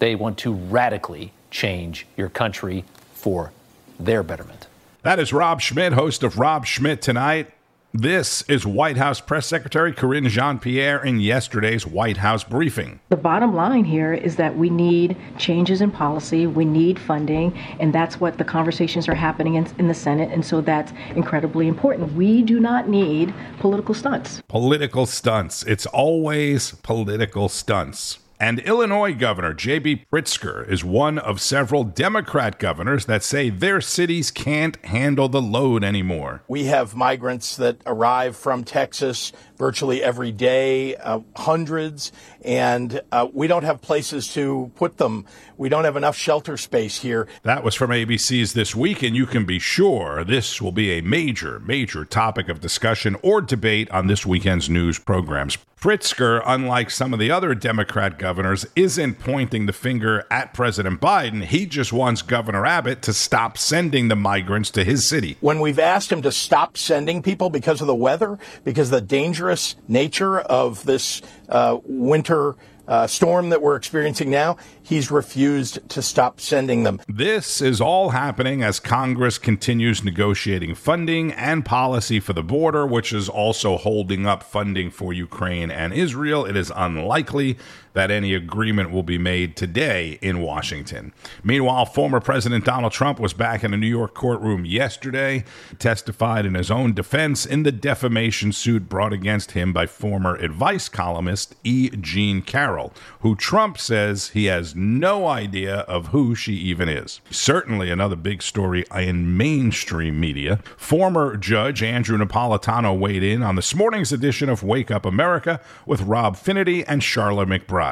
They 0.01 0.17
want 0.17 0.37
to 0.39 0.53
radically 0.53 1.33
change 1.53 2.09
your 2.17 2.29
country 2.29 2.85
for 3.15 3.53
their 4.01 4.25
betterment. 4.25 4.67
That 5.03 5.21
is 5.21 5.33
Rob 5.33 5.61
Schmitt, 5.61 5.93
host 5.93 6.25
of 6.25 6.41
Rob 6.41 6.67
Schmitt 6.67 7.03
Tonight. 7.03 7.53
This 7.99 8.43
is 8.43 8.67
White 8.67 8.99
House 8.99 9.23
Press 9.23 9.47
Secretary 9.47 9.91
Karine 9.91 10.29
Jean 10.29 10.59
Pierre 10.59 11.03
in 11.03 11.19
yesterday's 11.19 11.87
White 11.87 12.19
House 12.19 12.45
briefing. 12.45 13.01
The 13.09 13.17
bottom 13.17 13.55
line 13.55 13.85
here 13.85 14.13
is 14.13 14.37
that 14.37 14.55
we 14.55 14.69
need 14.69 15.17
changes 15.39 15.81
in 15.81 15.91
policy, 15.91 16.47
we 16.47 16.67
need 16.67 16.99
funding, 16.99 17.57
and 17.81 17.95
that's 17.95 18.21
what 18.21 18.37
the 18.37 18.45
conversations 18.45 19.09
are 19.09 19.15
happening 19.15 19.55
in, 19.55 19.67
in 19.79 19.89
the 19.89 19.95
Senate, 19.95 20.31
and 20.31 20.45
so 20.45 20.61
that's 20.61 20.93
incredibly 21.15 21.69
important. 21.69 22.13
We 22.13 22.43
do 22.43 22.61
not 22.61 22.87
need 22.87 23.33
political 23.61 23.95
stunts. 23.95 24.43
Political 24.47 25.07
stunts. 25.07 25.63
It's 25.63 25.87
always 25.87 26.73
political 26.73 27.49
stunts. 27.49 28.19
And 28.39 28.59
Illinois 28.61 29.15
Governor 29.15 29.55
J.B. 29.55 30.05
Pritzker 30.13 30.69
is 30.69 30.85
one 30.85 31.19
of 31.19 31.41
several 31.41 31.85
Democrat 31.85 32.59
governors 32.59 33.07
that 33.07 33.23
say 33.23 33.49
their 33.49 33.81
cities 33.81 34.31
can't 34.31 34.77
handle 34.85 35.29
the 35.29 35.41
load 35.41 35.83
anymore. 35.83 36.43
We 36.47 36.65
have 36.65 36.95
migrants 36.95 37.57
that 37.57 37.79
arrive 37.87 38.37
from 38.37 38.63
Texas 38.63 39.33
virtually 39.57 40.03
every 40.03 40.33
day, 40.33 40.97
uh, 40.97 41.21
hundreds, 41.35 42.13
and 42.43 43.01
uh, 43.11 43.27
we 43.33 43.47
don't 43.47 43.65
have 43.65 43.81
places 43.81 44.33
to 44.35 44.71
put 44.77 44.99
them. 44.99 45.25
We 45.57 45.71
don't 45.71 45.85
have 45.85 45.97
enough 45.97 46.17
shelter 46.17 46.59
space 46.59 47.01
here. 47.01 47.27
That 47.43 47.65
was 47.65 47.75
from 47.75 47.91
ABC's 47.91 48.53
This 48.53 48.77
Week, 48.77 49.03
and 49.03 49.17
you 49.17 49.25
can 49.25 49.47
be 49.47 49.59
sure 49.59 50.25
this 50.25 50.61
will 50.61 50.73
be 50.73 50.99
a 50.99 51.01
major, 51.01 51.61
major 51.61 52.05
topic 52.05 52.51
of 52.51 52.61
discussion 52.61 53.17
or 53.23 53.41
debate 53.41 53.91
on 53.91 54.09
this 54.09 54.27
weekend's 54.27 54.69
news 54.69 54.99
programs. 54.99 55.57
Pritzker, 55.87 56.43
unlike 56.45 56.91
some 56.91 57.13
of 57.13 57.21
the 57.21 57.31
other 57.31 57.55
Democrat 57.55 58.19
governors, 58.19 58.67
isn't 58.75 59.21
pointing 59.21 59.67
the 59.67 59.73
finger 59.73 60.27
at 60.33 60.53
President 60.53 61.01
Biden. 61.01 61.45
He 61.45 61.65
just 61.65 61.93
wants 61.93 62.23
Governor 62.23 62.67
Abbott 62.67 63.03
to 63.03 63.13
stop 63.13 63.57
sending 63.57 64.09
the 64.09 64.17
migrants 64.17 64.73
to 64.73 64.83
his 64.83 65.09
city. 65.09 65.37
When 65.41 65.61
we've 65.61 65.79
asked 65.79 66.11
him 66.11 66.23
to 66.23 66.33
stop 66.33 66.77
sending 66.77 67.23
people 67.23 67.51
because 67.51 67.81
of 67.81 67.87
the 67.87 67.95
weather, 67.95 68.37
because 68.65 68.89
of 68.89 69.01
the 69.01 69.07
dangerous 69.07 69.77
nature 69.87 70.41
of 70.41 70.85
this 70.87 71.23
uh, 71.49 71.79
winter 71.85 72.57
uh, 72.89 73.07
storm 73.07 73.51
that 73.51 73.63
we're 73.63 73.77
experiencing 73.77 74.31
now, 74.31 74.57
he's 74.83 75.11
refused 75.11 75.89
to 75.91 76.03
stop 76.03 76.41
sending 76.41 76.83
them. 76.83 77.01
This 77.09 77.61
is 77.61 77.81
all 77.81 78.11
happening 78.11 78.63
as 78.63 78.81
Congress 78.81 79.39
continues 79.39 80.05
negotiating 80.05 80.75
funding 80.75 81.33
and 81.33 81.65
policy 81.65 82.21
for 82.21 82.33
the 82.33 82.43
border, 82.43 82.87
which 82.87 83.13
is 83.13 83.29
also 83.29 83.77
holding 83.77 84.27
up 84.27 84.43
funding 84.43 84.91
for 84.91 85.13
Ukraine 85.13 85.71
and 85.71 85.93
Israel. 85.93 86.45
It 86.45 86.57
is 86.57 86.73
unlikely 86.75 87.59
that 87.97 88.11
any 88.11 88.35
agreement 88.35 88.91
will 88.91 89.03
be 89.03 89.17
made 89.17 89.57
today 89.57 90.19
in 90.21 90.39
Washington. 90.41 91.15
Meanwhile, 91.43 91.87
former 91.87 92.21
President 92.21 92.63
Donald 92.63 92.93
Trump 92.93 93.19
was 93.19 93.33
back 93.33 93.65
in 93.65 93.73
a 93.73 93.77
New 93.79 93.87
York 93.87 94.13
courtroom 94.13 94.67
yesterday, 94.67 95.45
testified 95.79 96.45
in 96.45 96.53
his 96.53 96.71
own 96.71 96.93
defense 96.93 97.47
in 97.47 97.63
the 97.63 97.73
defamation 97.73 98.53
suit 98.53 98.91
brought 98.91 99.15
against 99.15 99.53
him 99.53 99.73
by 99.73 99.87
former 99.87 100.35
advice 100.37 100.91
columnist 100.91 101.55
E. 101.65 101.89
Jean 101.89 102.43
Carroll, 102.43 102.93
who 103.21 103.35
Trump 103.35 103.79
says 103.79 104.29
he 104.29 104.45
has 104.45 104.77
no 104.77 105.27
idea 105.27 105.77
of 105.77 106.09
who 106.09 106.35
she 106.35 106.53
even 106.53 106.91
is. 106.91 107.23
Certainly 107.31 107.91
another 107.91 108.15
big 108.15 108.43
story 108.43 108.85
in 108.95 109.39
mainstream 109.39 110.21
media. 110.21 110.61
Former 110.77 111.35
Judge 111.39 111.83
Andrew 111.83 112.19
Napolitano 112.19 112.95
weighed 112.99 113.23
in 113.23 113.43
on 113.43 113.57
this 113.57 113.75
morning's 113.75 114.13
edition 114.13 114.51
of 114.51 114.63
Wake 114.63 114.91
Up 114.91 115.07
America 115.07 115.63
with 115.87 116.03
Rob 116.03 116.37
Finnerty 116.37 116.85
and 116.85 117.03
Charlotte 117.03 117.49
McBride. 117.49 117.86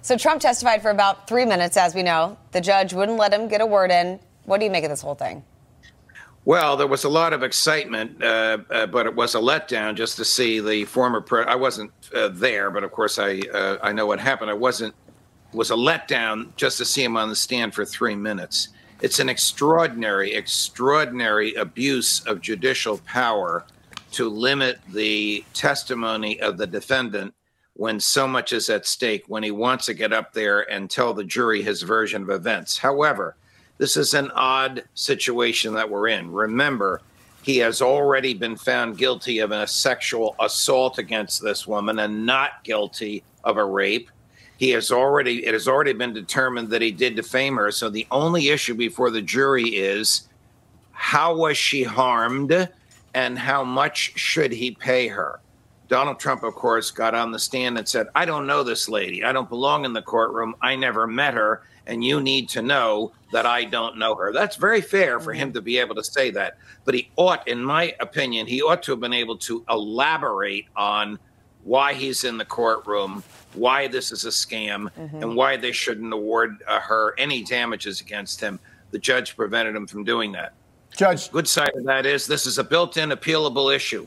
So 0.00 0.16
Trump 0.16 0.40
testified 0.40 0.82
for 0.82 0.90
about 0.90 1.28
three 1.28 1.44
minutes, 1.44 1.76
as 1.76 1.94
we 1.94 2.02
know. 2.02 2.36
The 2.52 2.60
judge 2.60 2.92
wouldn't 2.92 3.18
let 3.18 3.32
him 3.32 3.48
get 3.48 3.60
a 3.60 3.66
word 3.66 3.90
in. 3.90 4.18
What 4.44 4.58
do 4.58 4.64
you 4.64 4.70
make 4.70 4.84
of 4.84 4.90
this 4.90 5.02
whole 5.02 5.14
thing? 5.14 5.44
Well, 6.44 6.76
there 6.76 6.88
was 6.88 7.04
a 7.04 7.08
lot 7.08 7.32
of 7.32 7.44
excitement, 7.44 8.22
uh, 8.22 8.58
uh, 8.68 8.86
but 8.86 9.06
it 9.06 9.14
was 9.14 9.36
a 9.36 9.38
letdown 9.38 9.94
just 9.94 10.16
to 10.16 10.24
see 10.24 10.58
the 10.58 10.84
former. 10.86 11.20
Pre- 11.20 11.44
I 11.44 11.54
wasn't 11.54 11.92
uh, 12.12 12.28
there, 12.28 12.68
but 12.70 12.82
of 12.82 12.90
course 12.90 13.20
I 13.20 13.40
uh, 13.54 13.78
I 13.80 13.92
know 13.92 14.06
what 14.06 14.18
happened. 14.18 14.50
I 14.50 14.54
wasn't 14.54 14.92
was 15.52 15.70
a 15.70 15.74
letdown 15.74 16.48
just 16.56 16.78
to 16.78 16.84
see 16.84 17.04
him 17.04 17.16
on 17.16 17.28
the 17.28 17.36
stand 17.36 17.74
for 17.74 17.84
three 17.84 18.16
minutes. 18.16 18.68
It's 19.02 19.20
an 19.20 19.28
extraordinary, 19.28 20.34
extraordinary 20.34 21.54
abuse 21.54 22.20
of 22.26 22.40
judicial 22.40 22.98
power 22.98 23.64
to 24.12 24.28
limit 24.28 24.80
the 24.88 25.44
testimony 25.54 26.40
of 26.40 26.56
the 26.56 26.66
defendant 26.66 27.34
when 27.74 27.98
so 27.98 28.28
much 28.28 28.52
is 28.52 28.68
at 28.68 28.86
stake, 28.86 29.24
when 29.28 29.42
he 29.42 29.50
wants 29.50 29.86
to 29.86 29.94
get 29.94 30.12
up 30.12 30.32
there 30.32 30.70
and 30.70 30.90
tell 30.90 31.14
the 31.14 31.24
jury 31.24 31.62
his 31.62 31.82
version 31.82 32.22
of 32.22 32.30
events. 32.30 32.78
However, 32.78 33.36
this 33.78 33.96
is 33.96 34.14
an 34.14 34.30
odd 34.32 34.84
situation 34.94 35.74
that 35.74 35.88
we're 35.88 36.08
in. 36.08 36.30
Remember, 36.30 37.00
he 37.42 37.58
has 37.58 37.82
already 37.82 38.34
been 38.34 38.56
found 38.56 38.98
guilty 38.98 39.38
of 39.38 39.50
a 39.50 39.66
sexual 39.66 40.36
assault 40.38 40.98
against 40.98 41.42
this 41.42 41.66
woman 41.66 41.98
and 41.98 42.26
not 42.26 42.62
guilty 42.62 43.24
of 43.42 43.56
a 43.56 43.64
rape 43.64 44.10
he 44.62 44.70
has 44.70 44.92
already 44.92 45.44
it 45.44 45.54
has 45.54 45.66
already 45.66 45.92
been 45.92 46.12
determined 46.12 46.68
that 46.70 46.80
he 46.80 46.92
did 46.92 47.16
defame 47.16 47.56
her. 47.56 47.72
So 47.72 47.90
the 47.90 48.06
only 48.12 48.50
issue 48.50 48.74
before 48.74 49.10
the 49.10 49.20
jury 49.20 49.64
is 49.64 50.28
how 50.92 51.34
was 51.34 51.58
she 51.58 51.82
harmed 51.82 52.68
and 53.12 53.36
how 53.36 53.64
much 53.64 54.16
should 54.16 54.52
he 54.52 54.70
pay 54.70 55.08
her? 55.08 55.40
Donald 55.92 56.18
Trump, 56.18 56.42
of 56.42 56.54
course, 56.54 56.90
got 56.90 57.14
on 57.14 57.32
the 57.32 57.38
stand 57.38 57.76
and 57.76 57.86
said, 57.86 58.06
I 58.14 58.24
don't 58.24 58.46
know 58.46 58.62
this 58.62 58.88
lady. 58.88 59.22
I 59.22 59.30
don't 59.30 59.50
belong 59.50 59.84
in 59.84 59.92
the 59.92 60.00
courtroom. 60.00 60.54
I 60.62 60.74
never 60.74 61.06
met 61.06 61.34
her. 61.34 61.64
And 61.86 62.02
you 62.02 62.22
need 62.22 62.48
to 62.48 62.62
know 62.62 63.12
that 63.30 63.44
I 63.44 63.64
don't 63.64 63.98
know 63.98 64.14
her. 64.14 64.32
That's 64.32 64.56
very 64.56 64.80
fair 64.80 65.20
for 65.20 65.34
him 65.34 65.52
to 65.52 65.60
be 65.60 65.76
able 65.76 65.94
to 65.96 66.02
say 66.02 66.30
that. 66.30 66.56
But 66.86 66.94
he 66.94 67.10
ought, 67.16 67.46
in 67.46 67.62
my 67.62 67.94
opinion, 68.00 68.46
he 68.46 68.62
ought 68.62 68.82
to 68.84 68.92
have 68.92 69.00
been 69.00 69.12
able 69.12 69.36
to 69.40 69.66
elaborate 69.68 70.64
on 70.76 71.18
why 71.62 71.92
he's 71.92 72.24
in 72.24 72.38
the 72.38 72.46
courtroom, 72.46 73.22
why 73.52 73.86
this 73.86 74.12
is 74.12 74.24
a 74.24 74.30
scam, 74.30 74.90
mm-hmm. 74.98 75.16
and 75.16 75.36
why 75.36 75.58
they 75.58 75.72
shouldn't 75.72 76.10
award 76.10 76.64
uh, 76.68 76.80
her 76.80 77.14
any 77.18 77.44
damages 77.44 78.00
against 78.00 78.40
him. 78.40 78.58
The 78.92 78.98
judge 78.98 79.36
prevented 79.36 79.76
him 79.76 79.86
from 79.86 80.04
doing 80.04 80.32
that. 80.32 80.54
Judge, 80.96 81.26
the 81.26 81.32
good 81.32 81.48
side 81.48 81.72
of 81.74 81.84
that 81.84 82.06
is 82.06 82.26
this 82.26 82.46
is 82.46 82.56
a 82.56 82.64
built-in 82.64 83.10
appealable 83.10 83.76
issue. 83.76 84.06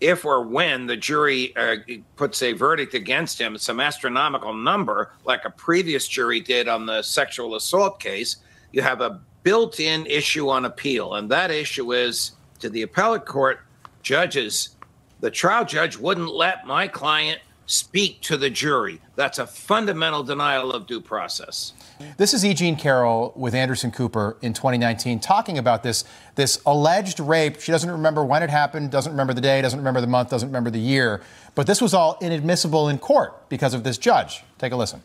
If 0.00 0.24
or 0.24 0.42
when 0.42 0.86
the 0.86 0.96
jury 0.96 1.56
uh, 1.56 1.76
puts 2.16 2.42
a 2.42 2.52
verdict 2.52 2.94
against 2.94 3.40
him, 3.40 3.58
some 3.58 3.80
astronomical 3.80 4.54
number, 4.54 5.12
like 5.24 5.44
a 5.44 5.50
previous 5.50 6.06
jury 6.06 6.40
did 6.40 6.68
on 6.68 6.86
the 6.86 7.02
sexual 7.02 7.56
assault 7.56 7.98
case, 7.98 8.36
you 8.72 8.82
have 8.82 9.00
a 9.00 9.20
built-in 9.42 10.06
issue 10.06 10.48
on 10.48 10.66
appeal, 10.66 11.14
and 11.14 11.30
that 11.30 11.50
issue 11.50 11.92
is 11.92 12.32
to 12.60 12.68
the 12.68 12.82
appellate 12.82 13.24
court 13.24 13.60
judges 14.02 14.76
the 15.20 15.30
trial 15.30 15.64
judge 15.64 15.96
wouldn't 15.96 16.32
let 16.32 16.66
my 16.66 16.86
client 16.86 17.40
speak 17.66 18.20
to 18.22 18.36
the 18.36 18.50
jury. 18.50 19.00
That's 19.16 19.38
a 19.38 19.46
fundamental 19.46 20.22
denial 20.22 20.72
of 20.72 20.86
due 20.86 21.00
process. 21.00 21.72
This 22.16 22.34
is 22.34 22.44
E. 22.44 22.54
Jean 22.54 22.76
Carroll 22.76 23.32
with 23.36 23.54
Anderson 23.54 23.90
Cooper 23.90 24.36
in 24.40 24.52
2019 24.52 25.20
talking 25.20 25.58
about 25.58 25.82
this, 25.82 26.04
this 26.34 26.60
alleged 26.64 27.20
rape. 27.20 27.60
She 27.60 27.72
doesn't 27.72 27.90
remember 27.90 28.24
when 28.24 28.42
it 28.42 28.50
happened, 28.50 28.90
doesn't 28.90 29.12
remember 29.12 29.34
the 29.34 29.40
day, 29.40 29.60
doesn't 29.62 29.78
remember 29.78 30.00
the 30.00 30.06
month, 30.06 30.30
doesn't 30.30 30.48
remember 30.48 30.70
the 30.70 30.78
year. 30.78 31.20
But 31.54 31.66
this 31.66 31.80
was 31.80 31.94
all 31.94 32.18
inadmissible 32.20 32.88
in 32.88 32.98
court 32.98 33.48
because 33.48 33.74
of 33.74 33.84
this 33.84 33.98
judge. 33.98 34.44
Take 34.58 34.72
a 34.72 34.76
listen. 34.76 35.02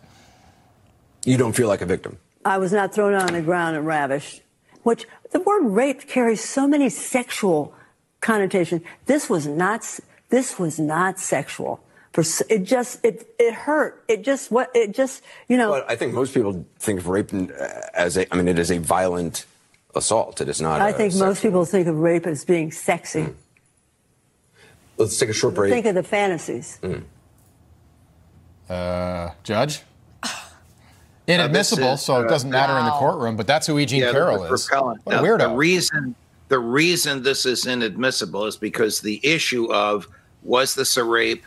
You 1.26 1.38
don't 1.38 1.54
feel 1.54 1.68
like 1.68 1.82
a 1.82 1.86
victim. 1.86 2.20
I 2.46 2.58
was 2.58 2.74
not 2.74 2.94
thrown 2.94 3.14
on 3.14 3.34
the 3.34 3.42
ground 3.42 3.78
and 3.78 3.86
ravished, 3.86 4.42
which 4.84 5.06
the 5.32 5.40
word 5.40 5.66
rape 5.66 6.08
carries 6.08 6.44
so 6.44 6.68
many 6.68 6.90
sexual 6.90 7.74
connotations. 8.20 8.82
This 9.06 9.30
was 9.30 9.48
not, 9.48 10.00
this 10.30 10.60
was 10.60 10.80
not 10.80 11.20
sexual. 11.20 11.84
For, 12.14 12.24
it 12.48 12.64
just, 12.64 13.04
it, 13.04 13.34
it 13.40 13.54
hurt. 13.54 14.04
It 14.08 14.22
just, 14.22 14.52
what, 14.52 14.72
it 14.76 14.94
just, 14.94 15.24
you 15.48 15.58
know. 15.58 15.72
Well, 15.72 15.86
I 15.88 15.96
think 15.96 16.14
most 16.14 16.34
people 16.34 16.66
think 16.78 17.00
of 17.00 17.08
rape 17.08 17.34
as 17.94 18.18
a, 18.18 18.32
I 18.32 18.38
mean, 18.38 18.48
it 18.48 18.60
is 18.60 18.72
a 18.72 18.78
violent 18.78 19.46
assault. 19.96 20.40
It 20.40 20.48
is 20.48 20.62
not. 20.62 20.80
I 20.80 20.92
think 20.92 21.16
most 21.16 21.42
people 21.42 21.66
think 21.66 21.88
of 21.88 21.98
rape 21.98 22.28
as 22.28 22.46
being 22.46 22.72
sexy. 22.72 23.24
Mm. 23.24 23.36
Let's 24.98 25.18
take 25.18 25.30
a 25.30 25.34
short 25.34 25.56
break. 25.56 25.74
Think 25.74 25.88
of 25.88 25.96
the 25.96 26.04
fantasies. 26.04 26.80
Mm. 26.84 27.04
Uh, 28.70 29.32
judge? 29.44 29.82
Inadmissible, 31.28 31.90
uh, 31.90 31.94
is, 31.94 32.02
so 32.02 32.22
it 32.22 32.28
doesn't 32.28 32.52
matter 32.52 32.74
wow. 32.74 32.80
in 32.80 32.86
the 32.86 32.92
courtroom, 32.92 33.36
but 33.36 33.48
that's 33.48 33.66
who 33.66 33.80
E. 33.80 33.86
Jean 33.86 34.02
yeah, 34.02 34.12
Carroll 34.12 34.44
is. 34.44 34.70
What 34.70 35.00
a 35.08 35.10
now, 35.10 35.24
weirdo. 35.24 35.40
The 35.40 35.50
reason 35.50 36.16
the 36.50 36.60
reason 36.60 37.24
this 37.24 37.46
is 37.48 37.66
inadmissible 37.66 38.46
is 38.46 38.58
because 38.58 39.02
the 39.02 39.20
issue 39.24 39.72
of 39.74 40.08
was 40.44 40.76
this 40.76 40.98
a 40.98 41.04
rape? 41.04 41.44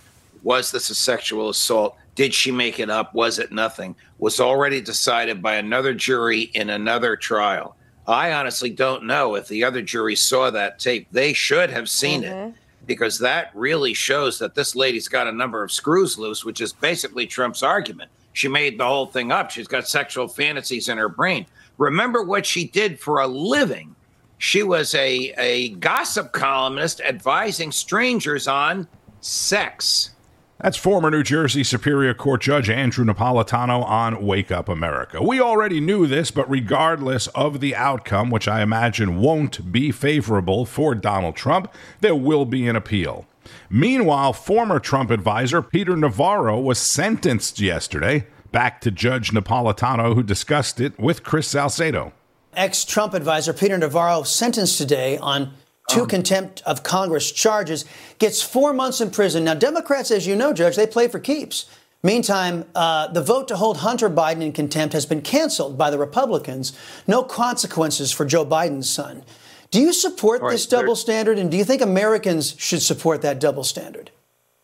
Was 0.46 0.70
this 0.70 0.90
a 0.90 0.94
sexual 0.94 1.48
assault? 1.48 1.96
Did 2.14 2.32
she 2.32 2.52
make 2.52 2.78
it 2.78 2.88
up? 2.88 3.12
Was 3.12 3.40
it 3.40 3.50
nothing? 3.50 3.96
Was 4.18 4.38
already 4.38 4.80
decided 4.80 5.42
by 5.42 5.56
another 5.56 5.92
jury 5.92 6.42
in 6.54 6.70
another 6.70 7.16
trial. 7.16 7.74
I 8.06 8.32
honestly 8.32 8.70
don't 8.70 9.06
know 9.06 9.35
if 9.35 9.48
the 9.48 9.64
other 9.64 9.82
jury 9.82 10.14
saw 10.14 10.52
that 10.52 10.78
tape. 10.78 11.09
They 11.11 11.32
should 11.32 11.70
have 11.70 11.88
seen 11.88 12.22
mm-hmm. 12.22 12.50
it 12.50 12.54
because 12.87 13.18
that 13.18 13.50
really 13.56 13.92
shows 13.92 14.38
that 14.38 14.54
this 14.54 14.76
lady's 14.76 15.09
got 15.09 15.26
a 15.26 15.32
number 15.32 15.64
of 15.64 15.72
screws 15.72 16.16
loose, 16.16 16.44
which 16.44 16.61
is 16.61 16.72
basically 16.72 17.26
Trump's 17.26 17.64
argument. 17.64 18.12
She 18.32 18.46
made 18.46 18.78
the 18.78 18.87
whole 18.87 19.06
thing 19.06 19.32
up. 19.32 19.50
She's 19.50 19.66
got 19.66 19.88
sexual 19.88 20.28
fantasies 20.28 20.88
in 20.88 20.96
her 20.96 21.09
brain. 21.09 21.46
Remember 21.76 22.22
what 22.22 22.46
she 22.46 22.68
did 22.68 23.00
for 23.00 23.18
a 23.18 23.26
living 23.26 23.96
She 24.38 24.62
was 24.62 24.94
a, 24.94 25.35
a 25.38 25.70
gossip 25.70 26.30
columnist 26.30 27.00
advising 27.00 27.72
strangers 27.72 28.46
on 28.46 28.87
sex. 29.20 30.12
That's 30.59 30.79
former 30.79 31.11
New 31.11 31.23
Jersey 31.23 31.62
Superior 31.62 32.14
Court 32.14 32.40
Judge 32.40 32.71
Andrew 32.71 33.05
Napolitano 33.05 33.85
on 33.85 34.25
Wake 34.25 34.51
Up 34.51 34.71
America. 34.71 35.23
We 35.23 35.38
already 35.38 35.81
knew 35.81 36.07
this, 36.07 36.31
but 36.31 36.49
regardless 36.49 37.27
of 37.29 37.61
the 37.61 37.77
outcome, 37.77 38.31
which 38.31 38.49
I 38.49 38.62
imagine 38.62 39.21
won't 39.21 39.71
be 39.71 39.92
favorable 39.92 40.64
for 40.64 40.95
Donald 40.95 41.37
Trump, 41.37 41.71
there 42.01 42.14
will 42.14 42.47
be 42.47 42.66
an 42.66 42.75
appeal. 42.75 43.27
Meanwhile, 43.69 44.33
former 44.33 44.81
Trump 44.81 45.11
advisor 45.11 45.61
Peter 45.61 45.95
Navarro 45.95 46.59
was 46.59 46.79
sentenced 46.79 47.61
yesterday. 47.61 48.27
Back 48.51 48.81
to 48.81 48.90
Judge 48.90 49.33
Napolitano, 49.33 50.14
who 50.14 50.23
discussed 50.23 50.81
it 50.81 50.99
with 50.99 51.23
Chris 51.23 51.49
Salcedo. 51.49 52.14
Ex 52.55 52.87
Trump 52.87 53.12
advisor 53.12 53.53
Peter 53.53 53.77
Navarro 53.77 54.23
sentenced 54.23 54.79
today 54.79 55.19
on 55.19 55.53
two 55.88 56.03
um, 56.03 56.09
contempt 56.09 56.62
of 56.66 56.83
Congress 56.83 57.31
charges, 57.31 57.85
gets 58.18 58.42
four 58.42 58.72
months 58.72 59.01
in 59.01 59.11
prison. 59.11 59.44
Now, 59.44 59.55
Democrats, 59.55 60.11
as 60.11 60.27
you 60.27 60.37
know, 60.37 60.53
Judge, 60.53 60.77
they 60.77 60.87
play 60.87 61.09
for 61.09 61.18
keeps. 61.18 61.66
Meantime, 62.03 62.64
uh, 62.75 63.09
the 63.09 63.22
vote 63.22 63.49
to 63.49 63.57
hold 63.57 63.79
Hunter 63.79 64.09
Biden 64.09 64.42
in 64.42 64.53
contempt 64.53 64.92
has 64.92 65.07
been 65.07 65.22
canceled 65.22 65.77
by 65.77 65.90
the 65.90 65.99
Republicans. 65.99 66.72
No 67.07 67.22
consequences 67.22 68.12
for 68.12 68.25
Joe 68.25 68.46
Biden's 68.46 68.88
son. 68.88 69.25
Do 69.70 69.81
you 69.81 69.92
support 69.92 70.42
right, 70.42 70.53
this 70.53 70.66
double 70.66 70.94
standard, 70.94 71.38
and 71.38 71.51
do 71.51 71.57
you 71.57 71.64
think 71.64 71.83
Americans 71.83 72.55
should 72.59 72.83
support 72.83 73.22
that 73.22 73.40
double 73.40 73.64
standard? 73.64 74.11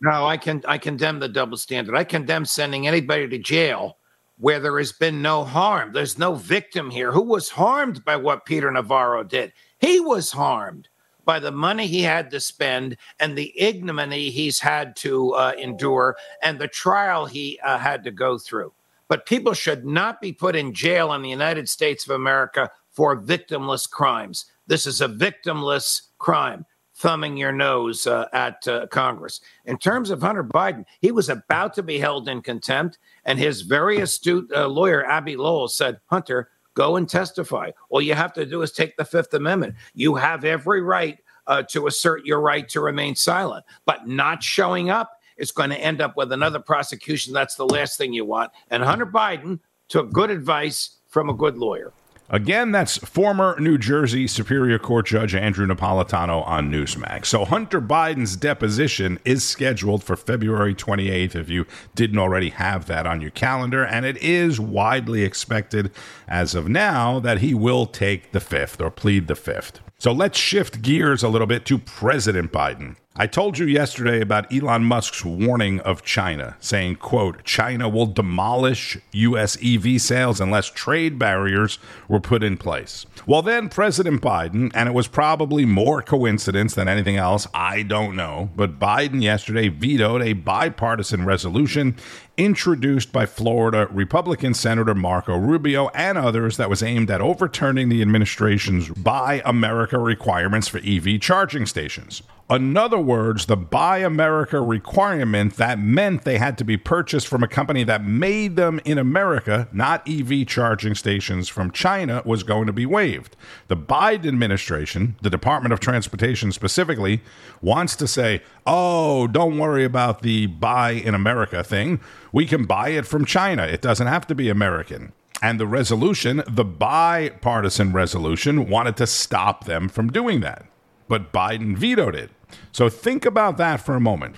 No, 0.01 0.27
I 0.27 0.37
can 0.37 0.63
I 0.67 0.79
condemn 0.79 1.21
the 1.21 1.29
double 1.29 1.57
standard. 1.57 1.97
I 1.97 2.05
condemn 2.05 2.45
sending 2.45 2.87
anybody 2.87 3.29
to 3.29 3.39
jail 3.39 3.99
where 4.39 4.61
there 4.61 4.79
has 4.79 4.93
been 4.93 5.23
no 5.23 5.45
harm. 5.45 5.93
There's 5.93 6.19
no 6.19 6.35
victim 6.35 6.91
here. 6.91 7.13
Who 7.13 7.23
was 7.23 7.51
harmed 7.51 8.05
by 8.05 8.17
what 8.17 8.45
Peter 8.45 8.71
Navarro 8.71 9.23
did? 9.23 9.53
He 9.79 10.01
was 10.01 10.33
harmed 10.33 10.89
by 11.25 11.39
the 11.39 11.53
money 11.53 11.87
he 11.87 12.03
had 12.03 12.31
to 12.31 12.41
spend 12.41 12.97
and 13.21 13.37
the 13.37 13.53
ignominy 13.61 14.31
he's 14.31 14.61
had 14.61 14.97
to 14.97 15.33
uh, 15.33 15.53
endure 15.59 16.17
and 16.43 16.59
the 16.59 16.69
trial 16.69 17.27
he 17.27 17.59
uh, 17.65 17.79
had 17.79 18.05
to 18.05 18.11
go 18.11 18.39
through. 18.39 18.73
But 19.09 19.27
people 19.27 19.53
should 19.53 19.85
not 19.85 20.21
be 20.21 20.33
put 20.33 20.57
in 20.57 20.73
jail 20.73 21.13
in 21.13 21.23
the 21.23 21.29
United 21.29 21.69
States 21.69 22.07
of 22.07 22.15
America 22.15 22.71
for 22.91 23.21
victimless 23.21 23.89
crimes. 23.89 24.47
This 24.67 24.87
is 24.87 25.01
a 25.01 25.09
victimless 25.09 26.03
crime, 26.19 26.65
thumbing 26.95 27.37
your 27.37 27.53
nose 27.53 28.07
uh, 28.07 28.29
at 28.33 28.67
uh, 28.69 28.87
Congress. 28.87 29.41
In 29.67 29.77
terms 29.77 30.11
of 30.11 30.23
Hunter 30.23 30.45
Biden, 30.45 30.85
he 31.01 31.11
was 31.11 31.29
about 31.29 31.75
to 31.75 31.83
be 31.83 31.99
held 31.99 32.29
in 32.29 32.41
contempt, 32.43 32.99
and 33.25 33.39
his 33.39 33.63
very 33.63 34.01
astute 34.01 34.51
uh, 34.55 34.67
lawyer, 34.69 35.05
Abbe 35.05 35.37
Lowell, 35.37 35.69
said, 35.69 36.01
Hunter, 36.07 36.49
go 36.75 36.97
and 36.97 37.09
testify. 37.09 37.71
All 37.89 38.03
you 38.03 38.15
have 38.15 38.33
to 38.35 38.47
do 38.47 38.63
is 38.63 38.73
take 38.73 38.97
the 38.97 39.05
Fifth 39.05 39.35
Amendment. 39.35 39.75
You 39.95 40.15
have 40.15 40.45
every 40.45 40.81
right 40.83 41.19
uh, 41.47 41.63
to 41.71 41.87
assert 41.87 42.25
your 42.25 42.41
right 42.41 42.69
to 42.69 42.81
remain 42.81 43.17
silent, 43.17 43.65
but 43.85 44.07
not 44.07 44.43
showing 44.43 44.91
up 44.91 45.19
is 45.37 45.51
going 45.51 45.71
to 45.71 45.79
end 45.79 46.01
up 46.01 46.17
with 46.17 46.33
another 46.33 46.61
prosecution. 46.61 47.33
That's 47.33 47.57
the 47.57 47.67
last 47.67 47.99
thing 47.99 48.13
you 48.13 48.25
want. 48.25 48.53
And 48.71 48.83
Hunter 48.83 49.07
Biden 49.07 49.61
took 49.89 50.13
good 50.13 50.31
advice 50.31 50.99
from 51.09 51.29
a 51.29 51.35
good 51.35 51.59
lawyer. 51.59 51.93
Again, 52.33 52.73
that's 52.73 52.97
former 52.97 53.61
New 53.61 53.77
Jersey 53.77 54.27
Superior 54.27 54.79
Court 54.79 55.05
Judge 55.05 55.35
Andrew 55.35 55.66
Napolitano 55.66 56.42
on 56.47 56.73
Newsmax. 56.73 57.27
So 57.27 57.45
Hunter 57.45 57.79
Biden's 57.79 58.37
deposition 58.37 59.18
is 59.27 59.47
scheduled 59.47 60.03
for 60.03 60.16
February 60.16 60.75
28th 60.75 61.35
if 61.35 61.51
you 61.51 61.66
didn't 61.95 62.18
already 62.18 62.49
have 62.49 62.87
that 62.87 63.07
on 63.07 63.21
your 63.21 63.33
calendar, 63.33 63.85
and 63.85 64.07
it 64.07 64.16
is 64.16 64.59
widely 64.59 65.25
expected 65.25 65.90
as 66.27 66.55
of 66.55 66.71
now 66.71 67.21
that 67.21 67.40
he 67.40 67.53
will 67.53 67.85
take 67.85 68.33
the 68.33 68.40
fifth 68.40 68.81
or 68.81 68.90
plead 68.90 69.27
the 69.27 69.37
fifth. 69.37 69.81
So 69.99 70.11
let's 70.11 70.38
shift 70.38 70.81
gears 70.81 71.23
a 71.23 71.29
little 71.29 71.47
bit 71.47 71.66
to 71.66 71.77
President 71.77 72.51
Biden. 72.51 72.97
I 73.14 73.27
told 73.27 73.59
you 73.59 73.66
yesterday 73.66 74.22
about 74.22 74.51
Elon 74.51 74.85
Musk's 74.85 75.22
warning 75.22 75.81
of 75.81 76.03
China, 76.03 76.57
saying, 76.61 76.96
quote, 76.96 77.44
China 77.44 77.87
will 77.87 78.07
demolish 78.07 78.96
US 79.12 79.59
EV 79.62 80.01
sales 80.01 80.40
unless 80.40 80.70
trade 80.70 81.18
barriers 81.18 81.79
were 82.09 82.20
put 82.20 82.42
in 82.42 82.57
place. 82.57 83.05
Well, 83.27 83.42
then 83.42 83.68
President 83.68 84.22
Biden, 84.22 84.70
and 84.75 84.88
it 84.88 84.94
was 84.94 85.09
probably 85.09 85.66
more 85.66 86.01
coincidence 86.01 86.75
than 86.75 86.88
anything 86.88 87.18
else, 87.18 87.46
I 87.53 87.83
don't 87.83 88.16
know, 88.16 88.48
but 88.57 88.79
Biden 88.79 89.20
yesterday 89.20 89.68
vetoed 89.68 90.22
a 90.22 90.33
bipartisan 90.33 91.27
resolution 91.27 91.96
introduced 92.37 93.12
by 93.12 93.27
Florida 93.27 93.87
Republican 93.90 94.55
Senator 94.55 94.95
Marco 94.95 95.37
Rubio 95.37 95.88
and 95.88 96.16
others 96.16 96.57
that 96.57 96.71
was 96.71 96.83
aimed 96.83 97.11
at 97.11 97.21
overturning 97.21 97.88
the 97.88 98.01
administration's 98.01 98.88
Buy 98.88 99.42
America 99.45 99.99
requirements 99.99 100.68
for 100.68 100.79
EV 100.79 101.21
charging 101.21 101.66
stations. 101.66 102.23
In 102.51 102.77
other 102.77 102.99
words, 102.99 103.47
the 103.47 103.57
Buy 103.57 103.99
America 103.99 104.61
requirement 104.61 105.57
that 105.57 105.79
meant 105.79 106.25
they 106.25 106.37
had 106.37 106.59
to 106.59 106.64
be 106.64 106.77
purchased 106.77 107.27
from 107.27 107.42
a 107.42 107.49
company 107.49 107.83
that 107.85 108.05
made 108.05 108.57
them 108.57 108.79
in 108.85 108.99
America, 108.99 109.68
not 109.73 110.07
EV 110.07 110.47
charging 110.47 110.95
stations 110.95 111.49
from 111.49 111.71
China, 111.71 112.21
was 112.27 112.42
going 112.42 112.66
to 112.66 112.73
be 112.73 112.85
waived. 112.85 113.37
The 113.68 113.77
Biden 113.77 114.27
administration, 114.27 115.16
the 115.23 115.31
Department 115.31 115.73
of 115.73 115.81
Transportation 115.81 116.53
specifically, 116.53 117.23
wants 117.62 117.97
to 117.97 118.07
say, 118.07 118.42
oh, 118.66 119.29
don't 119.29 119.59
worry 119.59 119.85
about 119.85 120.21
the 120.21 120.47
Buy 120.47 120.90
in 120.90 121.14
America 121.14 121.64
thing. 121.64 122.01
We 122.33 122.47
can 122.47 122.64
buy 122.64 122.90
it 122.90 123.07
from 123.07 123.25
China, 123.25 123.64
it 123.64 123.83
doesn't 123.83 124.07
have 124.07 124.27
to 124.29 124.35
be 124.35 124.49
American. 124.49 125.12
And 125.42 125.61
the 125.61 125.66
resolution, 125.66 126.42
the 126.49 126.64
bipartisan 126.64 127.92
resolution, 127.92 128.68
wanted 128.68 128.97
to 128.99 129.07
stop 129.07 129.64
them 129.64 129.88
from 129.88 130.11
doing 130.11 130.40
that. 130.40 130.66
But 131.09 131.33
Biden 131.33 131.77
vetoed 131.77 132.14
it. 132.14 132.31
So 132.71 132.88
think 132.88 133.25
about 133.27 133.57
that 133.59 133.81
for 133.81 133.95
a 133.95 134.01
moment. 134.01 134.37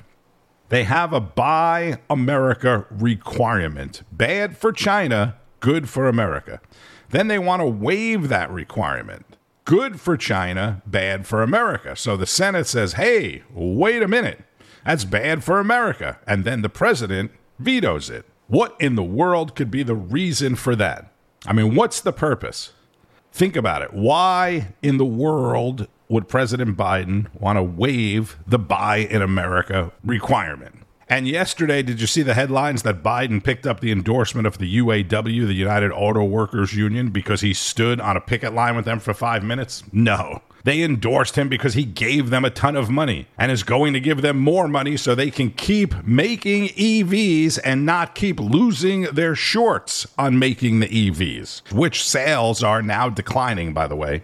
They 0.70 0.84
have 0.84 1.12
a 1.12 1.20
Buy 1.20 1.98
America 2.08 2.86
requirement. 2.90 4.02
Bad 4.10 4.56
for 4.56 4.72
China, 4.72 5.36
good 5.60 5.88
for 5.88 6.08
America. 6.08 6.60
Then 7.10 7.28
they 7.28 7.38
want 7.38 7.60
to 7.60 7.66
waive 7.66 8.28
that 8.28 8.50
requirement. 8.50 9.24
Good 9.64 10.00
for 10.00 10.16
China, 10.16 10.82
bad 10.86 11.26
for 11.26 11.42
America. 11.42 11.96
So 11.96 12.16
the 12.16 12.26
Senate 12.26 12.66
says, 12.66 12.94
hey, 12.94 13.44
wait 13.52 14.02
a 14.02 14.08
minute. 14.08 14.42
That's 14.84 15.04
bad 15.04 15.44
for 15.44 15.60
America. 15.60 16.18
And 16.26 16.44
then 16.44 16.62
the 16.62 16.68
president 16.68 17.30
vetoes 17.58 18.10
it. 18.10 18.26
What 18.46 18.76
in 18.78 18.94
the 18.94 19.02
world 19.02 19.54
could 19.54 19.70
be 19.70 19.82
the 19.82 19.94
reason 19.94 20.54
for 20.54 20.76
that? 20.76 21.10
I 21.46 21.52
mean, 21.52 21.74
what's 21.74 22.00
the 22.00 22.12
purpose? 22.12 22.72
Think 23.32 23.56
about 23.56 23.82
it. 23.82 23.92
Why 23.92 24.74
in 24.82 24.98
the 24.98 25.04
world 25.04 25.88
would 26.08 26.28
President 26.28 26.76
Biden 26.76 27.26
want 27.34 27.56
to 27.56 27.62
waive 27.62 28.38
the 28.46 28.58
Buy 28.58 28.98
in 28.98 29.22
America 29.22 29.92
requirement? 30.04 30.76
And 31.08 31.28
yesterday, 31.28 31.82
did 31.82 32.00
you 32.00 32.06
see 32.06 32.22
the 32.22 32.34
headlines 32.34 32.82
that 32.82 33.02
Biden 33.02 33.42
picked 33.42 33.66
up 33.66 33.80
the 33.80 33.92
endorsement 33.92 34.46
of 34.46 34.58
the 34.58 34.78
UAW, 34.78 35.46
the 35.46 35.52
United 35.52 35.92
Auto 35.92 36.24
Workers 36.24 36.74
Union, 36.74 37.10
because 37.10 37.40
he 37.40 37.52
stood 37.52 38.00
on 38.00 38.16
a 38.16 38.20
picket 38.20 38.54
line 38.54 38.74
with 38.74 38.84
them 38.84 39.00
for 39.00 39.12
five 39.12 39.44
minutes? 39.44 39.82
No. 39.92 40.42
They 40.64 40.82
endorsed 40.82 41.36
him 41.36 41.48
because 41.50 41.74
he 41.74 41.84
gave 41.84 42.30
them 42.30 42.44
a 42.44 42.50
ton 42.50 42.74
of 42.74 42.88
money 42.88 43.28
and 43.36 43.52
is 43.52 43.62
going 43.62 43.92
to 43.92 44.00
give 44.00 44.22
them 44.22 44.38
more 44.38 44.66
money 44.66 44.96
so 44.96 45.14
they 45.14 45.30
can 45.30 45.50
keep 45.50 46.04
making 46.06 46.68
EVs 46.68 47.58
and 47.62 47.84
not 47.84 48.14
keep 48.14 48.40
losing 48.40 49.02
their 49.02 49.34
shorts 49.34 50.06
on 50.18 50.38
making 50.38 50.80
the 50.80 50.88
EVs, 50.88 51.70
which 51.70 52.02
sales 52.02 52.62
are 52.62 52.80
now 52.80 53.10
declining, 53.10 53.74
by 53.74 53.86
the 53.86 53.96
way. 53.96 54.22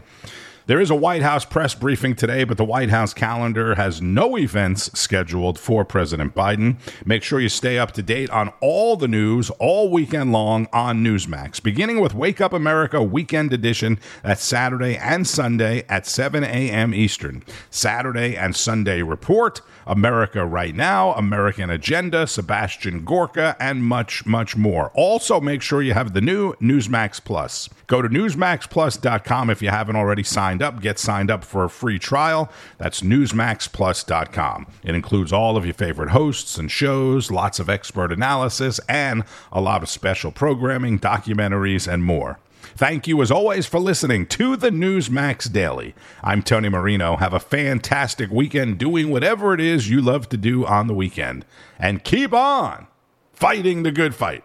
There 0.70 0.80
is 0.80 0.88
a 0.88 0.94
White 0.94 1.22
House 1.22 1.44
press 1.44 1.74
briefing 1.74 2.14
today, 2.14 2.44
but 2.44 2.56
the 2.56 2.64
White 2.64 2.90
House 2.90 3.12
calendar 3.12 3.74
has 3.74 4.00
no 4.00 4.38
events 4.38 4.88
scheduled 4.96 5.58
for 5.58 5.84
President 5.84 6.32
Biden. 6.32 6.76
Make 7.04 7.24
sure 7.24 7.40
you 7.40 7.48
stay 7.48 7.76
up 7.76 7.90
to 7.94 8.04
date 8.04 8.30
on 8.30 8.52
all 8.60 8.94
the 8.94 9.08
news 9.08 9.50
all 9.58 9.90
weekend 9.90 10.30
long 10.30 10.68
on 10.72 11.02
Newsmax, 11.02 11.60
beginning 11.60 11.98
with 12.00 12.14
Wake 12.14 12.40
Up 12.40 12.52
America 12.52 13.02
Weekend 13.02 13.52
Edition. 13.52 13.98
at 14.22 14.38
Saturday 14.38 14.96
and 14.96 15.26
Sunday 15.26 15.84
at 15.88 16.06
7 16.06 16.44
a.m. 16.44 16.94
Eastern. 16.94 17.42
Saturday 17.70 18.36
and 18.36 18.54
Sunday 18.54 19.02
Report, 19.02 19.60
America 19.88 20.46
Right 20.46 20.76
Now, 20.76 21.14
American 21.14 21.68
Agenda, 21.68 22.28
Sebastian 22.28 23.04
Gorka, 23.04 23.56
and 23.58 23.82
much, 23.82 24.24
much 24.24 24.56
more. 24.56 24.92
Also, 24.94 25.40
make 25.40 25.62
sure 25.62 25.82
you 25.82 25.94
have 25.94 26.12
the 26.12 26.20
new 26.20 26.52
Newsmax 26.60 27.24
Plus. 27.24 27.68
Go 27.88 28.00
to 28.00 28.08
NewsmaxPlus.com 28.08 29.50
if 29.50 29.60
you 29.60 29.70
haven't 29.70 29.96
already 29.96 30.22
signed 30.60 30.76
up. 30.76 30.82
Get 30.82 30.98
signed 30.98 31.30
up 31.30 31.44
for 31.44 31.64
a 31.64 31.70
free 31.70 31.98
trial. 31.98 32.50
That's 32.78 33.00
NewsmaxPlus.com. 33.00 34.66
It 34.84 34.94
includes 34.94 35.32
all 35.32 35.56
of 35.56 35.64
your 35.64 35.74
favorite 35.74 36.10
hosts 36.10 36.58
and 36.58 36.70
shows, 36.70 37.30
lots 37.30 37.58
of 37.58 37.70
expert 37.70 38.12
analysis, 38.12 38.78
and 38.88 39.24
a 39.52 39.60
lot 39.60 39.82
of 39.82 39.88
special 39.88 40.30
programming, 40.30 40.98
documentaries, 40.98 41.90
and 41.90 42.04
more. 42.04 42.38
Thank 42.76 43.08
you, 43.08 43.20
as 43.22 43.30
always, 43.30 43.66
for 43.66 43.80
listening 43.80 44.26
to 44.28 44.56
the 44.56 44.70
Newsmax 44.70 45.50
Daily. 45.50 45.94
I'm 46.22 46.42
Tony 46.42 46.68
Marino. 46.68 47.16
Have 47.16 47.34
a 47.34 47.40
fantastic 47.40 48.30
weekend 48.30 48.78
doing 48.78 49.10
whatever 49.10 49.54
it 49.54 49.60
is 49.60 49.90
you 49.90 50.00
love 50.00 50.28
to 50.28 50.36
do 50.36 50.66
on 50.66 50.86
the 50.86 50.94
weekend. 50.94 51.44
And 51.78 52.04
keep 52.04 52.32
on 52.32 52.86
fighting 53.32 53.82
the 53.82 53.92
good 53.92 54.14
fight. 54.14 54.44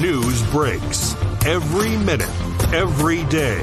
News 0.00 0.42
breaks 0.50 1.14
every 1.44 1.96
minute, 1.98 2.30
every 2.72 3.24
day. 3.24 3.62